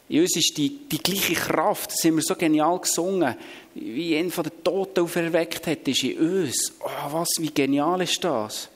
In 0.09 0.21
uns 0.21 0.37
ist 0.37 0.57
die, 0.59 0.87
die 0.87 0.99
gleiche 0.99 1.35
Kraft, 1.35 1.91
das 1.93 2.05
haben 2.05 2.17
wir 2.17 2.23
so 2.23 2.35
genial 2.35 2.79
gesungen, 2.79 3.35
wie 3.75 4.17
ihn 4.17 4.31
von 4.31 4.45
den 4.45 4.63
Toten 4.63 5.01
auferweckt 5.01 5.67
hat, 5.67 5.89
ist 5.89 6.05
in 6.05 6.19
uns. 6.19 6.75
Oh, 6.81 7.13
was, 7.13 7.31
wie 7.39 7.51
genial 7.51 8.03
ist 8.03 8.23
das? 8.23 8.69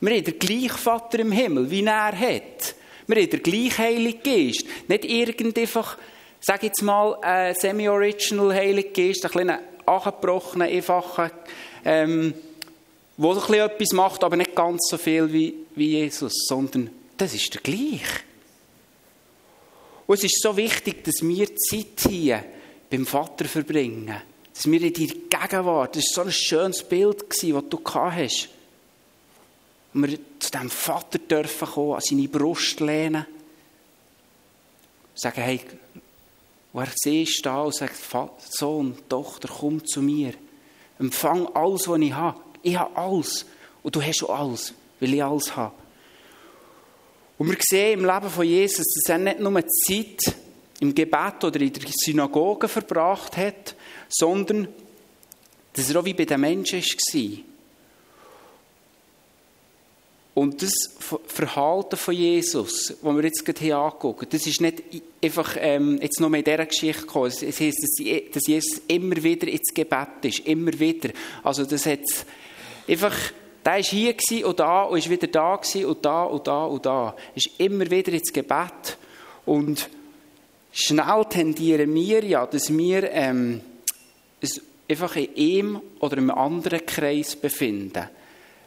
Wir 0.00 0.16
haben 0.16 0.24
den 0.24 0.38
gleichen 0.38 0.78
Vater 0.78 1.18
im 1.20 1.30
Himmel, 1.30 1.70
wie 1.70 1.84
er 1.84 2.18
hat. 2.18 2.74
Wir 3.06 3.16
haben 3.22 3.30
den 3.30 3.42
gleichen 3.42 3.78
Heiligen 3.78 4.22
Geist. 4.22 4.64
Nicht 4.88 5.04
irgend 5.04 5.58
einfach, 5.58 5.98
sag 6.40 6.62
jetzt 6.62 6.82
mal, 6.82 7.16
ein 7.20 7.54
semi-original 7.54 8.54
Heiligen 8.54 8.92
Geist, 8.92 9.24
ein 9.24 9.30
kleiner 9.30 9.60
angebrochener, 9.84 10.64
einfacher, 10.64 11.30
ähm, 11.84 12.34
wo 13.16 13.30
ein 13.30 13.36
bisschen 13.36 13.54
etwas 13.54 13.92
macht, 13.92 14.24
aber 14.24 14.36
nicht 14.36 14.56
ganz 14.56 14.88
so 14.88 14.96
viel 14.96 15.32
wie, 15.32 15.54
wie 15.74 15.90
Jesus, 15.90 16.32
sondern 16.46 16.90
das 17.16 17.34
ist 17.34 17.54
der 17.54 17.60
gleiche. 17.60 18.22
Und 20.06 20.16
es 20.18 20.24
ist 20.24 20.42
so 20.42 20.56
wichtig, 20.56 21.04
dass 21.04 21.22
wir 21.22 21.54
Zeit 21.56 22.08
hier 22.08 22.44
beim 22.90 23.06
Vater 23.06 23.44
verbringen. 23.46 24.14
Dass 24.52 24.70
wir 24.70 24.82
in 24.82 24.92
deiner 24.92 25.46
Gegenwart, 25.48 25.96
das 25.96 26.04
war 26.16 26.24
so 26.24 26.28
ein 26.28 26.32
schönes 26.32 26.82
Bild, 26.82 27.24
das 27.28 27.40
du 27.40 27.80
hast. 27.84 28.48
Und 29.94 30.08
wir 30.08 30.18
zu 30.38 30.50
diesem 30.50 30.70
Vater 30.70 31.18
dürfen 31.18 31.68
kommen, 31.68 31.94
an 31.94 32.00
seine 32.00 32.28
Brust 32.28 32.80
lehnen. 32.80 33.26
Sagen, 35.14 35.42
hey, 35.42 35.60
wo 36.72 36.80
er 36.80 36.88
siehst 36.94 37.44
da 37.44 37.62
und 37.62 37.74
sagt, 37.74 37.94
Sohn, 38.48 38.96
Tochter, 39.08 39.48
komm 39.48 39.84
zu 39.86 40.00
mir. 40.00 40.32
Empfang 40.98 41.46
alles, 41.54 41.86
was 41.88 42.00
ich 42.00 42.12
habe. 42.12 42.40
Ich 42.62 42.76
habe 42.76 42.96
alles. 42.96 43.44
Und 43.82 43.94
du 43.94 44.02
hast 44.02 44.22
auch 44.24 44.38
alles, 44.38 44.72
weil 45.02 45.14
ich 45.14 45.22
alles 45.22 45.56
habe. 45.56 45.74
Und 47.38 47.48
wir 47.48 47.56
sehen 47.60 48.00
im 48.00 48.06
Leben 48.06 48.30
von 48.30 48.46
Jesus, 48.46 48.86
dass 48.86 49.10
er 49.10 49.18
nicht 49.18 49.40
nur 49.40 49.66
Zeit 49.66 50.36
im 50.80 50.94
Gebet 50.94 51.42
oder 51.42 51.60
in 51.60 51.72
der 51.72 51.82
Synagoge 51.90 52.68
verbracht 52.68 53.36
hat, 53.36 53.74
sondern 54.08 54.68
dass 55.72 55.90
er 55.90 56.00
auch 56.00 56.04
wie 56.04 56.14
bei 56.14 56.24
den 56.24 56.40
Menschen 56.40 56.80
war. 56.80 57.44
Und 60.34 60.62
das 60.62 60.72
Verhalten 61.26 61.96
von 61.96 62.14
Jesus, 62.14 62.94
das 63.02 63.14
wir 63.14 63.24
jetzt 63.24 63.44
gerade 63.44 63.60
hier 63.60 63.76
angucken, 63.76 64.26
das 64.30 64.46
ist 64.46 64.60
nicht 64.62 64.82
einfach 65.22 65.56
ähm, 65.58 65.98
jetzt 66.00 66.20
nur 66.20 66.32
in 66.32 66.42
dieser 66.42 66.64
Geschichte 66.64 67.02
gekommen. 67.02 67.26
Es 67.26 67.42
heisst, 67.42 67.82
dass 68.34 68.46
Jesus 68.46 68.80
immer 68.88 69.22
wieder 69.22 69.46
ins 69.46 69.74
Gebet 69.74 70.08
ist. 70.22 70.38
Immer 70.40 70.78
wieder. 70.78 71.10
Also 71.42 71.66
das 71.66 71.84
hat 71.84 72.00
einfach 72.88 73.14
der 73.64 73.72
war 73.74 73.82
hier 73.82 74.46
und 74.46 74.58
da 74.58 74.82
und 74.82 74.98
ist 74.98 75.10
wieder 75.10 75.26
da 75.26 75.54
und 75.54 76.04
da 76.04 76.24
und 76.24 76.46
da 76.46 76.64
und 76.64 76.86
da. 76.86 77.16
Ist 77.34 77.50
immer 77.58 77.90
wieder 77.90 78.12
ins 78.12 78.32
Gebet. 78.32 78.98
Und 79.46 79.88
schnell 80.72 81.24
tendieren 81.28 81.94
wir 81.94 82.24
ja, 82.24 82.46
dass 82.46 82.76
wir 82.76 83.10
ähm, 83.12 83.60
einfach 84.88 85.16
in 85.16 85.28
einem 85.36 85.80
oder 86.00 86.16
einem 86.16 86.30
anderen 86.30 86.84
Kreis 86.84 87.36
befinden. 87.36 88.08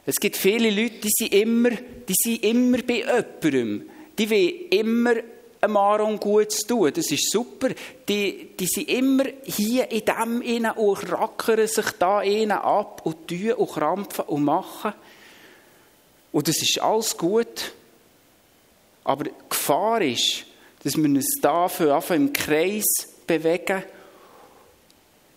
Es 0.05 0.15
gibt 0.15 0.37
viele 0.37 0.69
Leute, 0.69 0.99
die 1.03 1.09
sind 1.09 1.33
immer, 1.33 1.71
die 1.71 2.13
sind 2.15 2.43
immer 2.43 2.77
bei 2.83 3.03
jemandem. 3.03 3.89
Die 4.17 4.29
wollen 4.29 4.69
immer 4.69 5.13
einem 5.67 6.19
gut 6.19 6.51
zu 6.51 6.67
tun. 6.67 6.91
Das 6.93 7.11
ist 7.11 7.31
super. 7.31 7.69
Die, 8.07 8.51
die 8.59 8.67
sind 8.67 8.89
immer 8.89 9.25
hier 9.43 9.89
in 9.91 10.03
dem 10.05 10.41
innen 10.41 10.71
und 10.71 11.11
rackern 11.11 11.67
sich 11.67 11.91
da 11.99 12.21
innen 12.21 12.51
ab 12.51 13.01
und 13.03 13.27
tun 13.27 13.53
und 13.53 13.71
krampfen 13.71 14.25
und 14.25 14.43
machen. 14.43 14.93
Und 16.31 16.47
das 16.47 16.61
ist 16.61 16.81
alles 16.81 17.17
gut. 17.17 17.73
Aber 19.03 19.25
die 19.25 19.31
Gefahr 19.49 20.01
ist, 20.01 20.45
dass 20.83 20.97
wir 20.97 21.05
uns 21.05 21.39
dafür 21.41 22.03
im 22.09 22.33
Kreis 22.33 22.85
bewegen, 23.25 23.83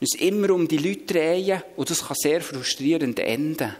uns 0.00 0.14
immer 0.16 0.50
um 0.50 0.66
die 0.68 0.78
Leute 0.78 1.12
drehen 1.12 1.62
und 1.76 1.90
das 1.90 2.06
kann 2.06 2.16
sehr 2.18 2.40
frustrierend 2.40 3.18
enden. 3.18 3.74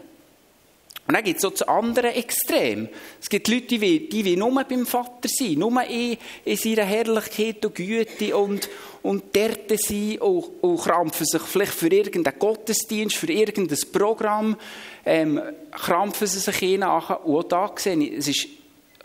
Und 1.09 1.15
dann 1.15 1.23
gibt 1.23 1.37
es 1.37 1.41
so 1.41 1.49
das 1.49 1.63
andere 1.63 2.13
Extrem. 2.13 2.87
Es 3.19 3.29
gibt 3.29 3.47
Leute, 3.47 3.79
die, 3.79 4.07
die 4.07 4.25
will 4.25 4.37
nur 4.37 4.63
beim 4.63 4.85
Vater 4.85 5.27
sein, 5.27 5.53
nur 5.53 5.83
in, 5.85 6.17
in 6.45 6.55
seiner 6.55 6.83
Herrlichkeit 6.83 7.65
und 7.65 7.73
Güte 7.73 8.37
und, 8.37 8.69
und 9.01 9.35
dort 9.35 9.71
sein 9.79 10.19
und, 10.19 10.61
und 10.61 10.77
krampfen 10.77 11.25
sich 11.25 11.41
vielleicht 11.41 11.73
für 11.73 11.87
irgendeinen 11.87 12.37
Gottesdienst, 12.37 13.15
für 13.15 13.31
irgendein 13.31 13.79
Programm, 13.91 14.55
ähm, 15.03 15.41
krampfen 15.71 16.27
sie 16.27 16.37
sich 16.37 16.57
hinein. 16.57 16.91
Und 16.91 17.01
auch 17.01 17.43
da 17.43 17.73
sehe 17.75 17.97
ich, 17.97 18.13
es 18.13 18.27
ist, 18.27 18.47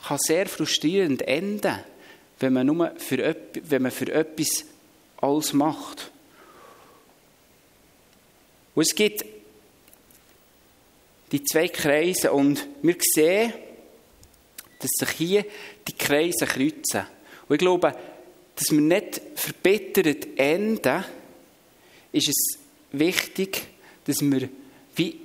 kann 0.06 0.18
sehr 0.18 0.44
frustrierend 0.44 1.22
enden, 1.22 1.78
wenn 2.38 2.52
man, 2.52 2.66
nur 2.66 2.92
für, 2.98 3.34
wenn 3.62 3.80
man 3.80 3.90
für 3.90 4.12
etwas 4.12 4.66
alles 5.22 5.54
macht. 5.54 6.10
Und 8.74 8.82
es 8.82 8.94
gibt 8.94 9.24
die 11.32 11.42
zwei 11.44 11.68
Kreise. 11.68 12.32
Und 12.32 12.66
wir 12.82 12.96
sehen, 13.00 13.52
dass 14.78 14.90
sich 14.98 15.10
hier 15.16 15.44
die 15.87 15.92
Kreise 15.92 16.46
kreuzen. 16.46 17.06
Und 17.48 17.54
ich 17.54 17.58
glaube, 17.58 17.94
dass 18.56 18.70
wir 18.70 18.80
nicht 18.80 19.20
verbittert 19.34 20.38
enden, 20.38 21.04
ist 22.12 22.28
es 22.28 22.58
wichtig, 22.92 23.62
dass 24.04 24.20
wir 24.20 24.48
wie 24.96 25.20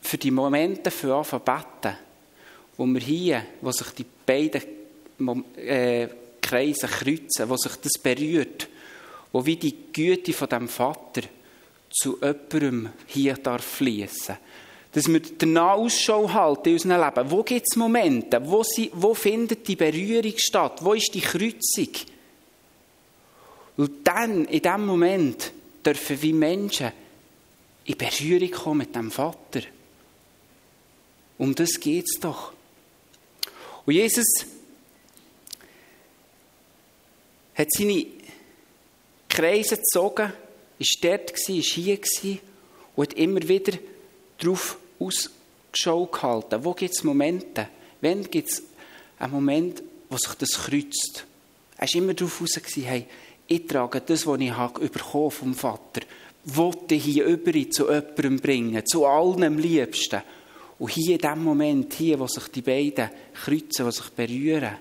für 0.00 0.18
die 0.18 0.30
Momente 0.30 0.90
für 0.90 1.14
anfangen 1.14 1.44
beten, 1.44 1.98
wo 2.76 2.86
wir 2.86 3.00
hier, 3.00 3.46
wo 3.60 3.72
sich 3.72 3.88
die 3.90 4.06
beiden 4.24 4.62
äh, 5.56 6.08
Kreise 6.40 6.86
kreuzen, 6.86 7.48
wo 7.48 7.56
sich 7.56 7.74
das 7.76 7.92
berührt, 8.00 8.68
wo 9.32 9.44
wie 9.44 9.56
die 9.56 9.76
Güte 9.92 10.32
von 10.32 10.48
dem 10.48 10.68
Vater 10.68 11.22
zu 11.90 12.18
jemandem 12.20 12.90
hier 13.06 13.34
darf 13.34 13.64
fließen 13.64 14.36
dass 14.96 15.08
wir 15.08 15.20
danach 15.20 15.74
Ausschau 15.74 16.32
halten 16.32 16.70
in 16.70 16.74
unserem 16.76 17.04
Leben. 17.04 17.30
Wo 17.30 17.42
gibt 17.42 17.66
es 17.68 17.76
Momente? 17.76 18.40
Wo, 18.42 18.62
sie, 18.62 18.90
wo 18.94 19.12
findet 19.12 19.68
die 19.68 19.76
Berührung 19.76 20.32
statt? 20.38 20.82
Wo 20.82 20.94
ist 20.94 21.12
die 21.12 21.20
Kreuzung? 21.20 21.90
Und 23.76 24.06
dann, 24.08 24.46
in 24.46 24.62
diesem 24.62 24.86
Moment, 24.86 25.52
dürfen 25.84 26.22
wir 26.22 26.34
Menschen 26.34 26.92
in 27.84 27.98
Berührung 27.98 28.50
kommen 28.50 28.78
mit 28.78 28.96
dem 28.96 29.10
Vater. 29.10 29.60
Um 31.36 31.54
das 31.54 31.78
geht 31.78 32.06
es 32.06 32.18
doch. 32.18 32.54
Und 33.84 33.92
Jesus 33.92 34.46
hat 37.54 37.70
seine 37.70 38.06
Kreise 39.28 39.76
gezogen, 39.76 40.32
ist 40.78 40.96
dort, 41.02 41.32
war 41.32 41.54
hier 41.54 41.98
und 42.96 43.10
hat 43.10 43.12
immer 43.18 43.46
wieder 43.46 43.78
darauf 44.38 44.78
Ausschau 44.98 46.06
gehalten. 46.06 46.64
Wo 46.64 46.72
gibt 46.72 46.94
es 46.94 47.04
Momente? 47.04 47.68
Wann 48.00 48.30
gibt 48.30 48.48
es 48.48 48.62
einen 49.18 49.32
Moment, 49.32 49.82
wo 50.08 50.16
sich 50.16 50.34
das 50.34 50.50
kreuzt? 50.52 51.24
Er 51.76 51.86
war 51.86 51.94
immer 51.94 52.14
darauf 52.14 52.40
aus, 52.40 52.60
hey, 52.76 53.06
ich 53.46 53.66
trage 53.66 54.00
das, 54.00 54.26
was 54.26 54.40
ich 54.40 54.50
habe 54.50 55.30
vom 55.30 55.54
Vater, 55.54 56.00
wollte 56.44 56.94
hier 56.94 57.24
über 57.24 57.52
zu 57.70 57.86
jemandem 57.90 58.40
bringen, 58.40 58.86
zu 58.86 59.06
allen 59.06 59.44
am 59.44 59.58
liebsten. 59.58 60.22
Und 60.78 60.90
hier 60.90 61.14
in 61.14 61.20
dem 61.20 61.44
Moment, 61.44 61.94
hier, 61.94 62.18
wo 62.18 62.26
sich 62.26 62.48
die 62.48 62.62
beiden 62.62 63.10
kreuzen, 63.34 63.86
wo 63.86 63.90
sich 63.90 64.08
berühren, 64.10 64.76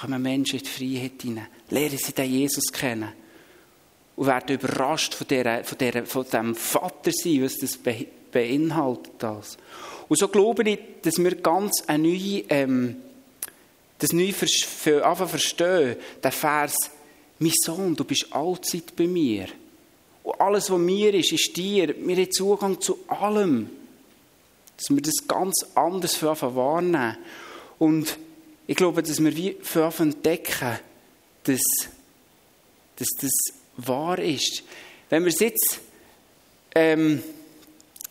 kommen 0.00 0.22
Menschen 0.22 0.58
in 0.58 0.64
die 0.64 0.70
Freiheit 0.70 1.22
hinein, 1.22 1.46
lernen 1.70 1.98
sie 1.98 2.12
den 2.12 2.30
Jesus 2.30 2.72
kennen 2.72 3.12
und 4.16 4.26
werden 4.26 4.56
überrascht 4.56 5.14
von, 5.14 5.26
der, 5.28 5.64
von, 5.64 5.78
der, 5.78 6.06
von 6.06 6.26
dem 6.32 6.54
Vater 6.54 7.12
sein, 7.12 7.42
was 7.42 7.58
das 7.58 7.76
beinhaltet 8.36 9.12
das. 9.18 9.56
Und 10.08 10.18
so 10.18 10.28
glaube 10.28 10.68
ich, 10.68 10.78
dass 11.00 11.18
wir 11.18 11.34
ganz 11.36 11.82
eine 11.86 12.06
neue, 12.06 12.44
ähm, 12.50 12.96
das 13.98 14.12
neu 14.12 14.30
verstehen, 14.32 15.96
der 16.22 16.32
Vers, 16.32 16.74
mein 17.38 17.52
Sohn, 17.64 17.96
du 17.96 18.04
bist 18.04 18.26
allzeit 18.30 18.94
bei 18.94 19.06
mir. 19.06 19.46
Und 20.22 20.38
alles, 20.38 20.70
was 20.70 20.78
mir 20.78 21.14
ist, 21.14 21.32
ist 21.32 21.56
dir. 21.56 21.94
Wir 21.96 22.16
haben 22.16 22.30
Zugang 22.30 22.80
zu 22.80 22.98
allem. 23.08 23.70
Dass 24.76 24.90
wir 24.90 25.00
das 25.00 25.26
ganz 25.26 25.64
anders 25.74 26.14
für 26.14 26.36
wahrnehmen. 26.54 27.16
Und 27.78 28.18
ich 28.66 28.76
glaube, 28.76 29.02
dass 29.02 29.22
wir 29.22 29.34
wie 29.34 29.56
für 29.62 29.90
entdecken, 29.98 30.78
dass, 31.44 31.62
dass 32.96 33.08
das 33.18 33.32
wahr 33.78 34.18
ist. 34.18 34.62
Wenn 35.08 35.24
wir 35.24 35.32
es 35.32 35.40
jetzt 35.40 35.80
ähm, 36.74 37.22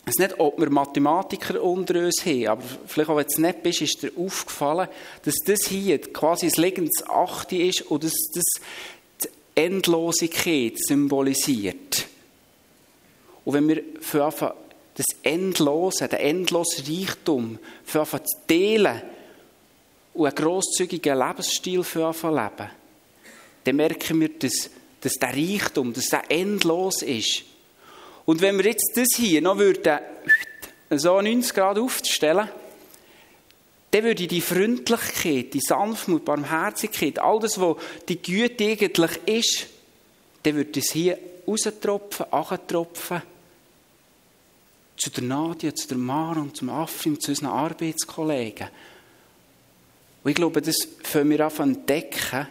weiß 0.05 0.17
nicht, 0.19 0.39
ob 0.39 0.59
wir 0.59 0.69
Mathematiker 0.69 1.61
unter 1.61 2.05
uns 2.05 2.25
haben, 2.25 2.47
aber 2.47 2.63
vielleicht 2.85 3.09
auch 3.09 3.17
wenn 3.17 3.25
es 3.25 3.37
nicht 3.37 3.63
bist, 3.63 3.81
ist 3.81 4.03
dir 4.03 4.11
aufgefallen, 4.17 4.87
dass 5.23 5.35
das 5.45 5.67
hier 5.67 5.99
quasi 5.99 6.47
das 6.47 6.57
liegendes 6.57 7.03
Achte 7.07 7.55
ist 7.57 7.81
und 7.83 8.03
dass 8.03 8.13
das 8.33 8.43
Endlosigkeit 9.55 10.73
symbolisiert. 10.77 12.07
Und 13.45 13.53
wenn 13.53 13.67
wir 13.67 13.83
für 14.01 14.55
das 14.95 15.05
Endlose, 15.23 16.07
den 16.07 16.19
endlosen 16.19 16.85
Reichtum 16.85 17.59
für 17.83 18.05
zu 18.05 18.17
teilen 18.47 19.01
und 20.13 20.25
einen 20.25 20.35
grosszügigen 20.35 21.17
Lebensstil 21.17 21.83
für 21.83 22.11
leben, 22.11 22.69
dann 23.63 23.75
merken 23.75 24.19
wir, 24.19 24.29
dass, 24.29 24.69
dass 25.01 25.13
der 25.13 25.35
Reichtum, 25.35 25.93
dass 25.93 26.09
der 26.09 26.29
endlos 26.29 27.01
ist. 27.01 27.43
Und 28.25 28.41
wenn 28.41 28.57
wir 28.57 28.65
jetzt 28.65 28.91
das 28.95 29.09
hier 29.15 29.41
noch 29.41 29.57
würden, 29.57 29.99
so 30.89 31.21
90 31.21 31.53
Grad 31.53 31.77
aufstellen, 31.77 32.49
dann 33.91 34.03
würde 34.03 34.27
die 34.27 34.41
Freundlichkeit, 34.41 35.53
die 35.53 35.61
Sanftmut, 35.61 36.25
Barmherzigkeit, 36.25 37.19
all 37.19 37.39
das, 37.39 37.59
was 37.59 37.77
die 38.09 38.21
Güte 38.21 38.65
eigentlich 38.65 39.19
ist, 39.25 39.67
dann 40.43 40.55
würde 40.55 40.79
es 40.79 40.91
hier 40.91 41.17
raustropfen, 41.47 42.25
achtropfen 42.31 43.21
zu 44.97 45.09
der 45.09 45.23
Nadia, 45.23 45.73
zu 45.73 45.88
der 45.88 45.97
Mara 45.97 46.39
und 46.39 46.55
zum 46.55 46.69
Afim, 46.69 47.19
zu 47.19 47.31
unseren 47.31 47.47
Arbeitskollegen. 47.47 48.67
Und 50.23 50.31
ich 50.31 50.35
glaube, 50.35 50.61
das 50.61 50.75
können 51.03 51.29
wir 51.29 51.45
auch 51.45 51.59
entdecken, 51.59 52.47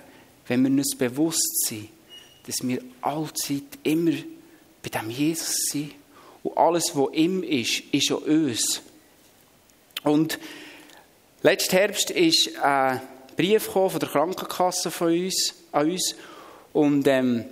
wenn 0.46 0.62
wir 0.62 0.70
uns 0.70 0.96
bewusst 0.96 1.66
sind, 1.66 1.88
dass 2.46 2.56
wir 2.62 2.80
allzeit 3.00 3.78
immer 3.82 4.12
bei 4.84 4.90
dem 4.90 5.10
Jesus 5.10 5.56
sind 5.70 5.92
und 6.42 6.56
alles, 6.56 6.94
was 6.94 7.12
ihm 7.14 7.42
ist, 7.42 7.82
ist 7.90 8.12
auch 8.12 8.22
uns. 8.22 8.82
Und 10.02 10.38
letzten 11.42 11.76
Herbst 11.76 12.10
ist 12.10 12.56
ein 12.62 13.00
Brief 13.36 13.64
von 13.64 13.98
der 13.98 14.08
Krankenkasse 14.08 14.90
von 14.90 15.08
uns, 15.08 15.54
an 15.72 15.90
uns 15.90 16.14
und 16.72 17.06
ähm, 17.06 17.44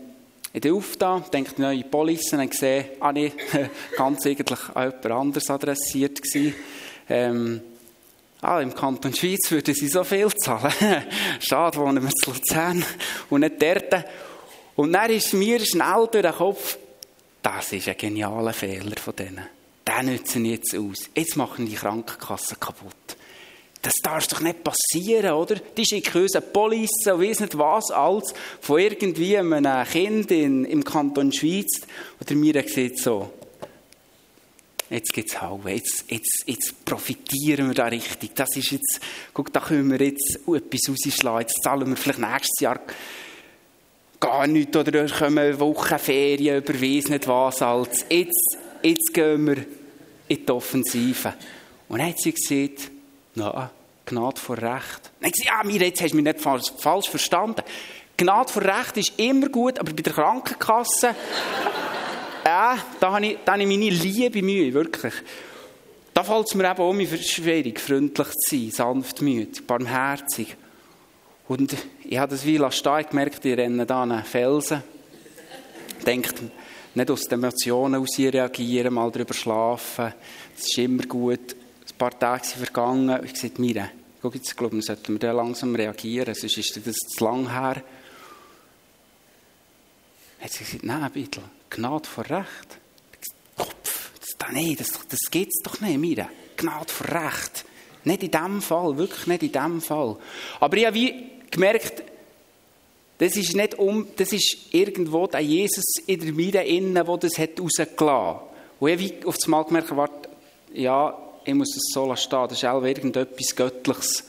in 0.52 0.60
der 0.60 0.74
Aufda, 0.74 1.24
denkt 1.32 1.58
neue 1.58 1.82
Police 1.84 2.34
und 2.34 2.50
gesehen, 2.50 2.84
ah 3.00 3.10
nee, 3.10 3.32
ganz 3.96 4.26
eigentlich 4.26 4.60
an 4.74 4.90
jemand 4.90 5.06
anderes 5.06 5.48
adressiert 5.48 6.20
gewesen. 6.20 6.54
Ähm, 7.08 7.62
ah, 8.42 8.60
im 8.60 8.74
Kanton 8.74 9.14
Schweiz 9.14 9.50
würden 9.50 9.74
sie 9.74 9.88
so 9.88 10.04
viel 10.04 10.28
zahlen. 10.34 10.72
Schade, 11.40 11.78
wohnen 11.78 12.02
wir 12.02 12.10
zu 12.10 12.32
Luzern 12.32 12.84
und 13.30 13.40
nicht 13.40 13.62
dort. 13.62 14.04
Und 14.76 14.92
dann 14.92 15.10
ist 15.10 15.32
mir 15.32 15.60
schnell 15.60 16.08
durch 16.10 16.22
den 16.22 16.32
Kopf, 16.32 16.76
das 17.42 17.72
ist 17.72 17.88
ein 17.88 17.96
genialer 17.96 18.52
Fehler 18.52 18.96
von 18.96 19.16
denen. 19.16 19.46
Den 19.86 20.06
nützen 20.06 20.44
jetzt 20.44 20.76
aus. 20.76 21.10
Jetzt 21.14 21.36
machen 21.36 21.66
die 21.66 21.74
Krankenkassen 21.74 22.60
kaputt. 22.60 23.16
Das 23.82 23.94
darf 24.00 24.28
doch 24.28 24.40
nicht 24.40 24.62
passieren, 24.62 25.32
oder? 25.32 25.56
Die 25.56 25.84
schicken 25.84 26.22
uns 26.22 26.36
eine 26.36 26.46
Police 26.46 27.04
und 27.06 27.20
weiss 27.20 27.40
nicht 27.40 27.58
was 27.58 27.90
alles 27.90 28.32
von 28.60 28.78
irgendwie 28.78 29.36
einem 29.36 29.84
Kind 29.86 30.30
in, 30.30 30.64
im 30.64 30.84
Kanton 30.84 31.32
Schweiz. 31.32 31.80
Oder 32.20 32.36
mir 32.36 32.62
sieht 32.68 33.00
so, 33.00 33.32
jetzt 34.88 35.12
geht's 35.12 35.42
Hauen, 35.42 35.66
jetzt, 35.66 36.04
jetzt, 36.08 36.44
jetzt 36.46 36.84
profitieren 36.84 37.68
wir 37.68 37.74
da 37.74 37.86
richtig. 37.86 38.36
Das 38.36 38.54
ist 38.56 38.70
jetzt, 38.70 39.00
guck, 39.34 39.52
da 39.52 39.58
können 39.58 39.90
wir 39.90 40.00
jetzt 40.00 40.38
etwas 40.46 40.88
rausschlagen, 40.88 41.40
jetzt 41.40 41.62
zahlen 41.64 41.88
wir 41.88 41.96
vielleicht 41.96 42.20
nächstes 42.20 42.60
Jahr 42.60 42.80
gar 44.22 44.46
nichts 44.46 44.76
oder 44.76 45.06
kommen 45.08 45.58
Wochenferien 45.58 46.58
über 46.58 46.74
weiss 46.80 47.08
nicht 47.08 47.26
was 47.26 47.60
alles. 47.60 48.06
Jetzt, 48.08 48.56
jetzt 48.82 49.12
gehen 49.12 49.46
wir 49.46 49.56
in 50.28 50.46
die 50.46 50.52
Offensive. 50.52 51.34
Und 51.88 51.98
dann 51.98 52.08
hat 52.08 52.20
sie 52.20 52.32
gesagt, 52.32 52.90
na, 53.34 53.70
Gnade 54.06 54.40
vor 54.40 54.56
Recht. 54.56 55.10
Dann 55.20 55.30
gesagt, 55.30 55.48
ja, 55.48 55.62
mir, 55.64 55.80
jetzt 55.80 56.00
hast 56.00 56.12
du 56.12 56.16
mich 56.16 56.24
nicht 56.24 56.40
falsch 56.40 57.08
verstanden. 57.08 57.62
Gnade 58.16 58.52
vor 58.52 58.62
Recht 58.62 58.96
ist 58.96 59.18
immer 59.18 59.48
gut, 59.48 59.80
aber 59.80 59.92
bei 59.92 60.02
der 60.02 60.12
Krankenkasse, 60.12 61.08
äh, 62.44 62.76
da 63.00 63.12
habe 63.12 63.26
ich, 63.26 63.38
da 63.44 63.52
habe 63.52 63.62
ich 63.62 63.68
meine 63.68 63.90
liebe 63.90 64.42
Mühe, 64.42 64.72
wirklich. 64.72 65.14
Da 66.14 66.22
fällt 66.22 66.46
es 66.46 66.54
mir 66.54 66.70
eben 66.70 66.82
um 66.82 67.00
schwierig, 67.18 67.80
freundlich 67.80 68.28
zu 68.28 68.56
sein, 68.56 68.70
sanftmütig, 68.70 69.66
barmherzig. 69.66 70.56
Und 71.48 71.76
ich 72.04 72.18
habe 72.18 72.30
das 72.30 72.44
wie 72.46 72.60
stehen, 72.70 73.06
gemerkt, 73.08 73.44
ich 73.44 73.56
renne 73.56 73.84
da 73.86 74.02
an 74.02 74.12
einen 74.12 74.24
Felsen. 74.24 74.82
Denkt, 76.06 76.34
nicht 76.94 77.10
aus 77.10 77.22
den 77.22 77.38
Emotionen 77.38 77.94
heraus 77.94 78.18
reagieren, 78.18 78.94
mal 78.94 79.10
darüber 79.10 79.34
schlafen. 79.34 80.12
Das 80.54 80.66
ist 80.66 80.78
immer 80.78 81.04
gut. 81.04 81.52
Ein 81.52 81.98
paar 81.98 82.18
Tage 82.18 82.44
sind 82.44 82.64
vergangen. 82.64 83.24
Ich 83.24 83.36
sagte, 83.36 83.60
mir, 83.60 83.90
guck 84.20 84.34
jetzt, 84.34 84.56
glaube 84.56 84.76
ich, 84.78 84.84
sollten 84.84 85.20
wir 85.20 85.32
langsam 85.32 85.74
reagieren, 85.74 86.34
sonst 86.34 86.58
ist 86.58 86.86
das 86.86 86.96
zu 86.96 87.24
lang 87.24 87.50
her. 87.50 87.82
Hat 90.40 90.50
sie 90.50 90.64
gesagt, 90.64 90.84
nein, 90.84 91.10
bitte, 91.12 91.40
Gnade 91.70 92.08
vor 92.08 92.24
Recht. 92.24 92.78
Kopf, 93.56 94.10
das, 94.18 94.50
nee, 94.52 94.74
das, 94.76 94.92
das 95.08 95.20
geht 95.30 95.50
doch 95.62 95.80
nicht, 95.80 95.98
mir. 95.98 96.28
Gnade 96.56 96.92
vor 96.92 97.08
Recht. 97.08 97.64
Nicht 98.04 98.22
in 98.22 98.30
dem 98.30 98.62
Fall, 98.62 98.96
wirklich 98.96 99.26
nicht 99.26 99.42
in 99.42 99.52
dem 99.52 99.80
Fall. 99.80 100.16
Aber 100.60 100.76
ich 100.76 100.86
habe 100.86 100.94
wie 100.94 101.30
gemerkt, 101.50 102.02
das 103.18 103.36
ist 103.36 103.54
nicht 103.54 103.78
um, 103.78 104.08
das 104.16 104.32
ist 104.32 104.74
irgendwo 104.74 105.26
der 105.28 105.40
Jesus 105.40 105.84
in 106.06 106.20
der 106.20 106.32
Mitte 106.32 106.58
innen, 106.58 106.94
der 106.94 107.04
das 107.04 107.38
hat 107.38 107.60
rausgelassen 107.60 108.08
hat. 108.08 108.42
Und 108.80 108.88
ich 108.88 109.12
habe 109.12 109.28
auf 109.28 109.36
einmal 109.44 109.64
gemerkt, 109.64 109.96
warte, 109.96 110.28
ja, 110.74 111.16
ich 111.44 111.54
muss 111.54 111.74
das 111.74 111.84
so 111.92 112.16
stehen, 112.16 112.48
das 112.48 112.58
ist 112.58 112.64
auch 112.64 112.82
irgendetwas 112.82 113.54
Göttliches 113.54 114.24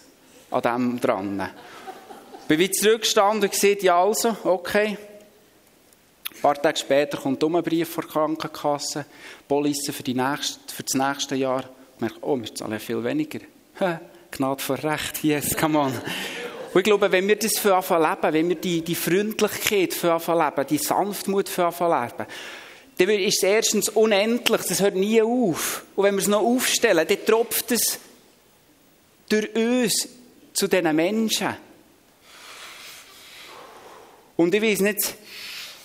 an 0.52 0.62
dem 0.62 1.00
dran. 1.00 1.50
Ich 2.42 2.48
bin 2.48 2.60
wieder 2.60 2.74
zurückgestanden 2.74 3.44
und 3.44 3.52
gesagt, 3.52 3.84
ja 3.84 4.04
also, 4.04 4.36
okay. 4.44 4.98
Ein 6.36 6.42
paar 6.42 6.62
Tage 6.62 6.78
später 6.78 7.18
kommt 7.18 7.44
ein 7.44 7.64
Brief 7.64 7.90
von 7.90 8.04
der 8.04 8.12
Krankenkasse, 8.12 9.06
Police 9.48 9.90
für, 9.92 10.04
die 10.04 10.14
nächste, 10.14 10.60
für 10.74 10.84
das 10.84 10.94
nächste 10.94 11.36
Jahr. 11.36 11.64
Ich 11.96 12.02
merke, 12.02 12.18
oh, 12.22 12.38
wir 12.38 12.54
zahlen 12.54 12.80
viel 12.80 13.04
weniger. 13.04 13.40
Gnade 14.32 14.62
vor 14.62 14.84
Recht, 14.84 15.24
yes, 15.24 15.56
come 15.56 15.78
on. 15.78 15.94
Und 16.74 16.80
ich 16.80 16.84
glaube, 16.84 17.12
wenn 17.12 17.28
wir 17.28 17.36
das 17.36 17.60
für 17.60 17.78
leben, 17.78 18.34
wenn 18.34 18.50
wir 18.50 18.56
die, 18.56 18.82
die 18.82 18.96
Freundlichkeit 18.96 19.94
für 19.94 20.18
leben, 20.18 20.68
die 20.68 20.80
Sanftmut 20.80 21.48
für 21.48 21.70
leben, 21.70 22.28
dann 22.98 23.10
ist 23.10 23.38
es 23.38 23.44
erstens 23.44 23.90
unendlich, 23.90 24.62
das 24.62 24.82
hört 24.82 24.96
nie 24.96 25.22
auf. 25.22 25.84
Und 25.96 26.04
wenn 26.04 26.16
wir 26.16 26.22
es 26.22 26.28
noch 26.28 26.42
aufstellen, 26.42 27.08
dann 27.08 27.26
tropft 27.26 27.72
es 27.72 28.00
durch 29.30 29.56
uns 29.56 30.10
zu 30.54 30.68
diesen 30.68 30.96
Menschen. 30.96 31.56
Und 34.36 34.54
ich 34.56 34.62
weiß 34.62 34.82
nicht, 34.82 35.16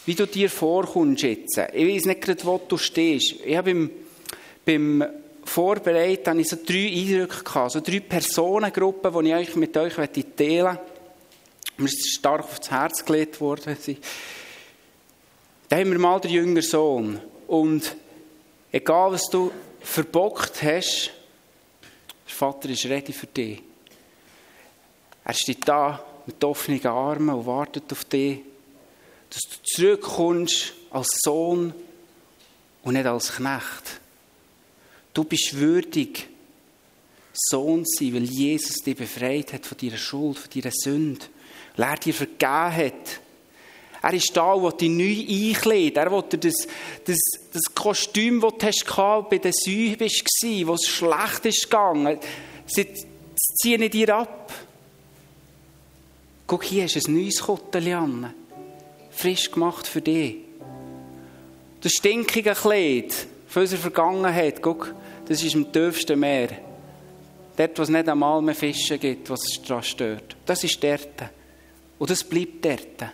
wie 0.07 0.15
du 0.15 0.27
dir 0.27 0.49
vorkommst 0.49 1.23
jetzt. 1.23 1.59
Ich 1.75 1.87
weiß 1.87 2.07
nicht 2.07 2.23
gerade, 2.23 2.45
wo 2.45 2.61
du 2.67 2.79
stehst. 2.79 3.35
Ich 3.45 3.57
habe 3.57 3.75
beim, 3.75 3.91
beim 4.65 5.05
vorbereitet, 5.49 6.29
habe 6.29 6.41
ich 6.41 6.49
so 6.49 6.57
drei 6.57 6.87
Eindrücke 6.87 7.69
so 7.71 7.81
drei 7.81 8.01
Personengruppen, 8.01 9.25
die 9.25 9.31
ich 9.31 9.35
euch 9.35 9.57
mit 9.57 9.77
euch 9.77 9.95
teilen 9.95 10.25
möchte. 10.37 10.81
Mir 11.79 11.87
ist 11.87 12.11
stark 12.11 12.45
aufs 12.45 12.71
Herz 12.71 13.05
gelegt 13.05 13.41
worden. 13.41 13.77
Da 15.69 15.77
haben 15.77 15.91
wir 15.93 15.99
mal 15.99 16.21
den 16.21 16.33
jüngeren 16.33 16.63
Sohn. 16.63 17.21
Und 17.47 17.95
egal, 18.73 19.13
was 19.13 19.25
du 19.31 19.53
verbockt 19.81 20.63
hast, 20.63 21.11
der 22.27 22.35
Vater 22.35 22.69
ist 22.69 22.87
ready 22.87 23.13
für 23.13 23.27
dich. 23.27 23.63
Er 25.25 25.35
steht 25.35 25.69
da 25.69 26.03
mit 26.27 26.43
offenen 26.43 26.85
Armen 26.87 27.31
und 27.31 27.47
wartet 27.47 27.91
auf 27.93 28.05
dich, 28.05 28.41
dass 29.31 29.43
du 29.43 29.63
zurückkommst 29.63 30.73
als 30.91 31.09
Sohn 31.23 31.73
und 32.83 32.95
nicht 32.95 33.07
als 33.07 33.37
Knecht. 33.37 34.01
Du 35.19 35.25
bist 35.25 35.53
würdig, 35.59 36.29
Sohn 37.33 37.85
zu 37.85 38.05
sein, 38.05 38.15
weil 38.15 38.23
Jesus 38.23 38.77
dich 38.77 38.97
befreit 38.97 39.53
hat 39.53 39.67
von 39.67 39.77
deiner 39.77 39.97
Schuld, 39.97 40.39
von 40.39 40.49
deiner 40.55 40.73
Sünde. 40.73 41.27
Weil 41.77 41.89
er 41.89 41.97
dir 41.97 42.15
vergeben 42.15 42.77
hat. 42.77 43.21
Er 44.01 44.15
ist 44.15 44.37
da 44.37 44.55
will 44.55 44.71
dich 44.75 44.89
neu 44.89 45.49
einkleiden. 45.51 45.97
Er 45.97 46.13
will 46.13 46.23
dir 46.23 46.39
das, 46.39 46.69
das, 47.05 47.19
das 47.53 47.75
Kostüm, 47.75 48.41
das 48.41 48.53
du 48.59 48.65
hast, 48.65 49.29
bei 49.29 49.39
den 49.39 49.53
Säuen 49.53 49.99
warst, 49.99 50.67
wo 50.69 50.75
es 50.75 50.87
schlecht 50.87 51.47
ist 51.47 51.65
gegangen, 51.65 52.21
sie 52.69 52.87
ziehen 53.61 53.91
dir 53.91 54.15
ab. 54.15 54.53
Guck, 56.47 56.63
hier 56.63 56.85
ist 56.85 57.09
ein 57.09 57.13
neues 57.13 57.41
Kottel 57.41 57.93
an. 57.93 58.33
Frisch 59.11 59.51
gemacht 59.51 59.89
für 59.89 60.01
dich. 60.01 60.37
Das 61.81 61.91
stinkige 61.91 62.53
Kleid 62.53 63.27
von 63.49 63.63
unserer 63.63 63.81
Vergangenheit, 63.81 64.63
guck, 64.63 64.95
das 65.27 65.43
ist 65.43 65.55
im 65.55 65.73
tiefsten 65.73 66.21
Meer. 66.21 66.51
Dort, 67.57 67.79
wo 67.79 67.83
es 67.83 67.89
nicht 67.89 68.09
einmal 68.09 68.41
mehr 68.41 68.55
Fische 68.55 68.99
gibt, 68.99 69.29
was 69.31 69.41
es 69.45 69.63
daran 69.63 69.83
stört. 69.83 70.37
Das 70.47 70.63
ist 70.63 70.83
dort. 70.83 71.25
Und 71.99 72.11
das 72.11 72.23
bleibt 72.23 72.65
dort. 72.65 73.11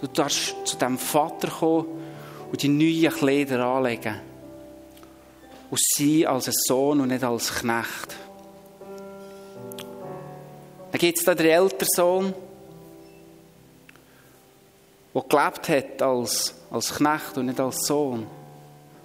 Du 0.00 0.06
darfst 0.08 0.54
zu 0.64 0.76
diesem 0.76 0.98
Vater 0.98 1.48
kommen 1.48 1.86
und 2.50 2.62
die 2.62 2.68
neuen 2.68 3.12
Kleider 3.12 3.64
anlegen. 3.64 4.20
Und 5.70 5.80
sie 5.94 6.26
als 6.26 6.48
ein 6.48 6.54
Sohn 6.66 7.00
und 7.00 7.08
nicht 7.08 7.24
als 7.24 7.54
Knecht. 7.54 8.16
Dann 10.90 10.98
gibt 10.98 11.18
es 11.18 11.24
da 11.24 11.34
den 11.34 11.46
älteren 11.46 11.88
Sohn. 11.94 12.34
der 15.14 15.22
gelebt 15.22 15.68
hat 15.68 16.02
als, 16.02 16.54
als 16.70 16.94
Knecht 16.94 17.38
und 17.38 17.46
nicht 17.46 17.60
als 17.60 17.86
Sohn. 17.86 18.26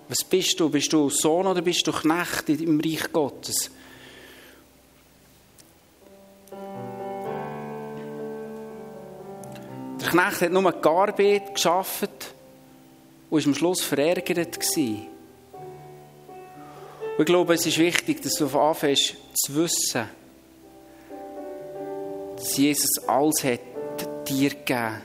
Was 0.07 0.23
bist 0.23 0.59
du? 0.59 0.69
Bist 0.69 0.93
du 0.93 1.09
Sohn 1.09 1.47
oder 1.47 1.61
bist 1.61 1.85
du 1.87 1.91
Knecht 1.91 2.49
im 2.49 2.79
Reich 2.79 3.11
Gottes? 3.11 3.71
Der 10.01 10.09
Knecht 10.09 10.41
hat 10.41 10.51
nur 10.51 10.71
die 10.71 10.87
Arbeit 10.87 11.55
geschafft 11.55 12.33
und 13.29 13.39
war 13.39 13.47
am 13.47 13.55
Schluss 13.55 13.81
verärgert. 13.81 14.59
Und 17.17 17.21
ich 17.21 17.25
glaube, 17.25 17.55
es 17.55 17.65
ist 17.65 17.79
wichtig, 17.79 18.21
dass 18.21 18.35
du 18.35 18.47
anfängst 18.47 19.15
zu 19.33 19.55
wissen, 19.55 20.07
dass 22.35 22.57
Jesus 22.57 22.99
alles 23.07 23.43
hat 23.43 23.61
dir 24.27 24.49
gegeben. 24.49 25.01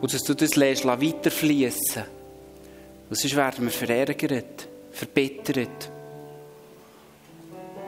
Und 0.00 0.12
dass 0.12 0.22
du 0.22 0.34
das 0.34 0.56
lässt 0.56 0.84
weiterfließen. 0.84 2.15
Und 3.08 3.16
sonst 3.16 3.36
werden 3.36 3.64
wir 3.64 3.70
verärgert, 3.70 4.68
verbittert. 4.90 5.90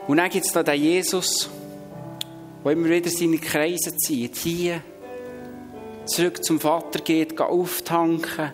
Und 0.07 0.17
dann 0.17 0.29
gibt 0.29 0.45
es 0.45 0.51
da 0.51 0.63
den 0.63 0.81
Jesus, 0.81 1.49
der 2.63 2.71
immer 2.71 2.89
wieder 2.89 3.09
seine 3.09 3.37
Kreise 3.37 3.95
zieht. 3.95 4.37
Hier, 4.37 4.81
zurück 6.05 6.43
zum 6.43 6.59
Vater 6.59 6.99
geht, 6.99 7.29
geht 7.29 7.41
auftanken, 7.41 8.51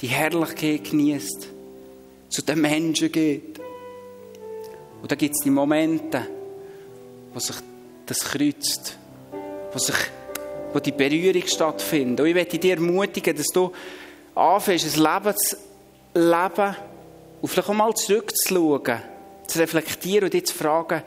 die 0.00 0.06
Herrlichkeit 0.06 0.84
genießt 0.84 1.48
zu 2.28 2.42
den 2.42 2.60
Menschen 2.60 3.10
geht. 3.10 3.58
Und 5.00 5.10
da 5.10 5.14
gibt 5.14 5.34
es 5.34 5.44
die 5.44 5.50
Momente, 5.50 6.26
wo 7.32 7.38
sich 7.38 7.56
das 8.06 8.20
kreuzt, 8.20 8.96
wo, 9.72 9.78
sich, 9.78 9.96
wo 10.72 10.80
die 10.80 10.92
Berührung 10.92 11.46
stattfindet. 11.46 12.20
Und 12.20 12.26
ich 12.26 12.34
möchte 12.34 12.58
dir 12.58 12.74
ermutigen, 12.74 13.36
dass 13.36 13.46
du 13.46 13.72
anfängst, 14.38 14.96
ein 14.96 15.02
Leben 15.02 15.36
zu 15.36 15.56
leben 16.14 16.76
und 17.40 17.48
vielleicht 17.48 17.68
auch 17.68 17.74
mal 17.74 17.94
zurückzuschauen, 17.94 19.02
zu 19.46 19.58
reflektieren 19.58 20.24
und 20.24 20.34
dich 20.34 20.46
zu 20.46 20.54
fragen, 20.54 21.02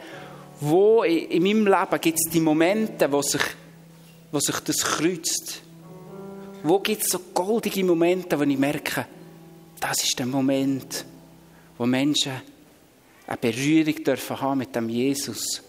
wo 0.60 1.04
in 1.04 1.42
meinem 1.42 1.66
Leben 1.66 2.02
gibt 2.02 2.20
es 2.20 2.32
die 2.32 2.40
Momente, 2.40 3.12
wo 3.12 3.22
sich, 3.22 3.42
wo 4.32 4.40
sich 4.40 4.60
das 4.60 4.78
kreuzt? 4.78 5.62
Wo 6.64 6.80
gibt 6.80 7.02
es 7.02 7.10
so 7.10 7.20
goldige 7.34 7.84
Momente, 7.84 8.38
wo 8.38 8.44
ich 8.44 8.58
merke, 8.58 9.08
das 9.80 10.04
ist 10.04 10.20
der 10.20 10.28
Moment, 10.28 11.06
wo 11.78 11.88
Menschen 11.88 12.34
eine 13.26 13.38
Berührung 13.38 14.04
dürfen 14.04 14.40
haben 14.40 14.60
mit 14.60 14.76
dem 14.76 14.90
Jesus. 14.90 15.62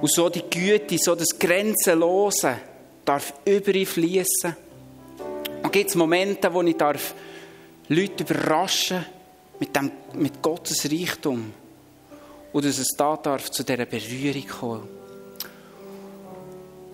Und 0.00 0.10
so 0.10 0.28
die 0.28 0.42
Güte, 0.42 0.98
so 0.98 1.14
das 1.14 1.38
Grenzenlose 1.38 2.58
darf 3.04 3.32
über 3.44 3.74
ihn 3.74 3.86
fließen. 3.86 4.67
Und 5.68 5.72
gibt 5.72 5.90
es 5.90 5.96
Momente, 5.96 6.50
wo 6.54 6.62
ich 6.62 6.78
darf 6.78 7.14
Leute 7.88 8.24
überraschen 8.24 9.04
mit, 9.60 9.76
dem, 9.76 9.92
mit 10.14 10.40
Gottes 10.40 10.90
Reichtum. 10.90 11.52
Und 12.54 12.64
dass 12.64 12.78
es 12.78 12.96
da 12.96 13.18
darf 13.18 13.50
zu 13.50 13.64
dieser 13.64 13.84
Berührung 13.84 14.46
kommen. 14.46 14.88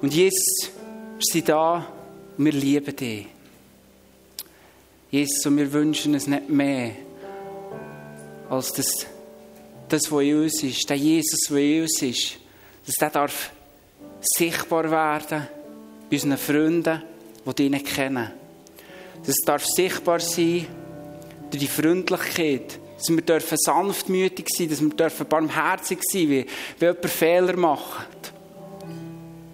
Und 0.03 0.13
Jesus, 0.13 0.73
wir 1.19 1.21
sind 1.21 1.49
da 1.51 1.87
und 2.37 2.45
wir 2.47 2.53
lieben 2.53 2.97
dich. 2.97 3.29
Jesus, 5.13 5.47
und 5.47 5.57
wir 5.57 5.73
wünschen 5.73 6.17
es 6.17 6.27
nicht 6.27 6.49
mehr, 6.49 6.97
als 8.51 8.73
das, 8.73 9.07
das, 9.89 10.11
was 10.11 10.23
in 10.25 10.43
uns 10.43 10.65
ist, 10.65 10.91
der 10.91 10.97
Jesus, 10.97 11.47
der 11.49 11.59
in 11.59 11.83
uns 11.83 12.03
ist, 12.03 12.39
dass 12.87 12.95
der 12.97 13.11
darf 13.11 13.53
sichtbar 14.21 14.91
werden 14.91 15.47
bei 16.11 16.17
unseren 16.17 16.39
Freunden, 16.39 17.03
die 17.57 17.67
ihn 17.67 17.85
kennen. 17.85 18.44
Das 19.27 19.37
darf 19.45 19.65
sichtbar 19.65 20.21
sein 20.21 20.67
durch 21.51 21.63
die 21.63 21.69
Freundlichkeit, 21.69 22.79
dass 22.97 23.09
wir 23.09 23.23
dürfen 23.23 23.59
sanftmütig 23.59 24.47
sein, 24.49 24.69
dass 24.69 24.81
wir 24.81 24.91
dürfen 24.91 25.27
barmherzig 25.27 25.99
sein, 26.03 26.29
wie, 26.29 26.47
wie 26.79 26.85
jemand 26.85 27.07
Fehler 27.07 27.57
macht. 27.57 28.33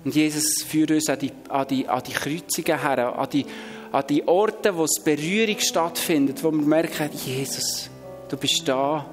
Und 0.04 0.14
Jesus 0.14 0.62
führt 0.62 0.90
uns 0.90 1.08
an 1.08 1.18
die, 1.18 1.32
an 1.48 1.66
die, 1.68 1.86
an 1.86 2.02
die 2.02 2.12
Kreuzungen 2.12 2.80
her, 2.80 3.18
an 3.18 3.28
die, 3.30 3.44
an 3.92 4.04
die 4.08 4.26
Orte, 4.26 4.76
wo 4.76 4.84
es 4.84 5.02
Berührung 5.04 5.58
stattfindet, 5.58 6.42
wo 6.42 6.50
wir 6.50 6.62
merken, 6.62 7.10
Jesus, 7.12 7.90
Du 8.30 8.36
bist 8.36 8.62
da 8.68 9.04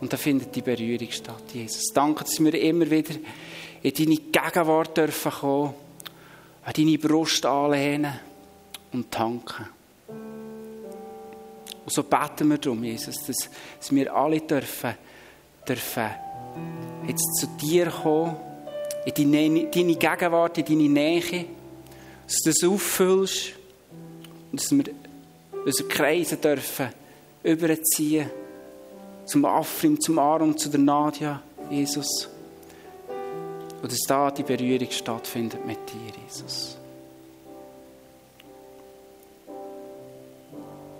und 0.00 0.10
da 0.10 0.16
findet 0.16 0.56
die 0.56 0.62
Berührung 0.62 1.10
statt, 1.10 1.42
Jesus. 1.52 1.92
Danke, 1.92 2.24
dass 2.24 2.42
wir 2.42 2.54
immer 2.54 2.90
wieder 2.90 3.12
in 3.82 3.92
deine 3.92 4.16
Gegenwart 4.16 4.96
dürfen 4.96 5.32
kommen, 5.32 5.74
an 6.64 6.72
deine 6.74 6.96
Brust 6.96 7.44
anlehnen 7.44 8.18
und 8.96 9.10
tanken. 9.10 9.66
Und 10.08 11.92
so 11.92 12.02
beten 12.02 12.48
wir 12.48 12.58
darum, 12.58 12.82
Jesus, 12.82 13.22
dass, 13.26 13.48
dass 13.78 13.94
wir 13.94 14.12
alle 14.14 14.40
dürfen, 14.40 14.94
dürfen 15.68 16.10
jetzt 17.06 17.36
zu 17.36 17.46
dir 17.60 17.86
kommen, 17.86 18.36
in 19.04 19.32
deine, 19.32 19.66
deine 19.66 19.94
Gegenwart, 19.94 20.58
in 20.58 20.64
deine 20.64 20.88
Nähe, 20.88 21.44
dass 22.26 22.40
du 22.42 22.50
das 22.50 22.64
auffüllst 22.68 23.52
und 24.50 24.60
dass 24.60 24.72
wir 24.72 24.84
unsere 25.64 25.88
Kreise 25.88 26.36
dürfen 26.36 26.88
überziehen. 27.44 28.30
Zum 29.26 29.44
Afrim, 29.44 30.00
zum 30.00 30.18
Aaron, 30.18 30.56
zu 30.56 30.68
der 30.68 30.80
Nadja, 30.80 31.42
Jesus. 31.70 32.28
Und 33.82 33.92
dass 33.92 34.00
da 34.08 34.30
die 34.30 34.42
Berührung 34.42 34.90
stattfindet 34.90 35.64
mit 35.64 35.78
dir, 35.88 36.12
Jesus. 36.24 36.75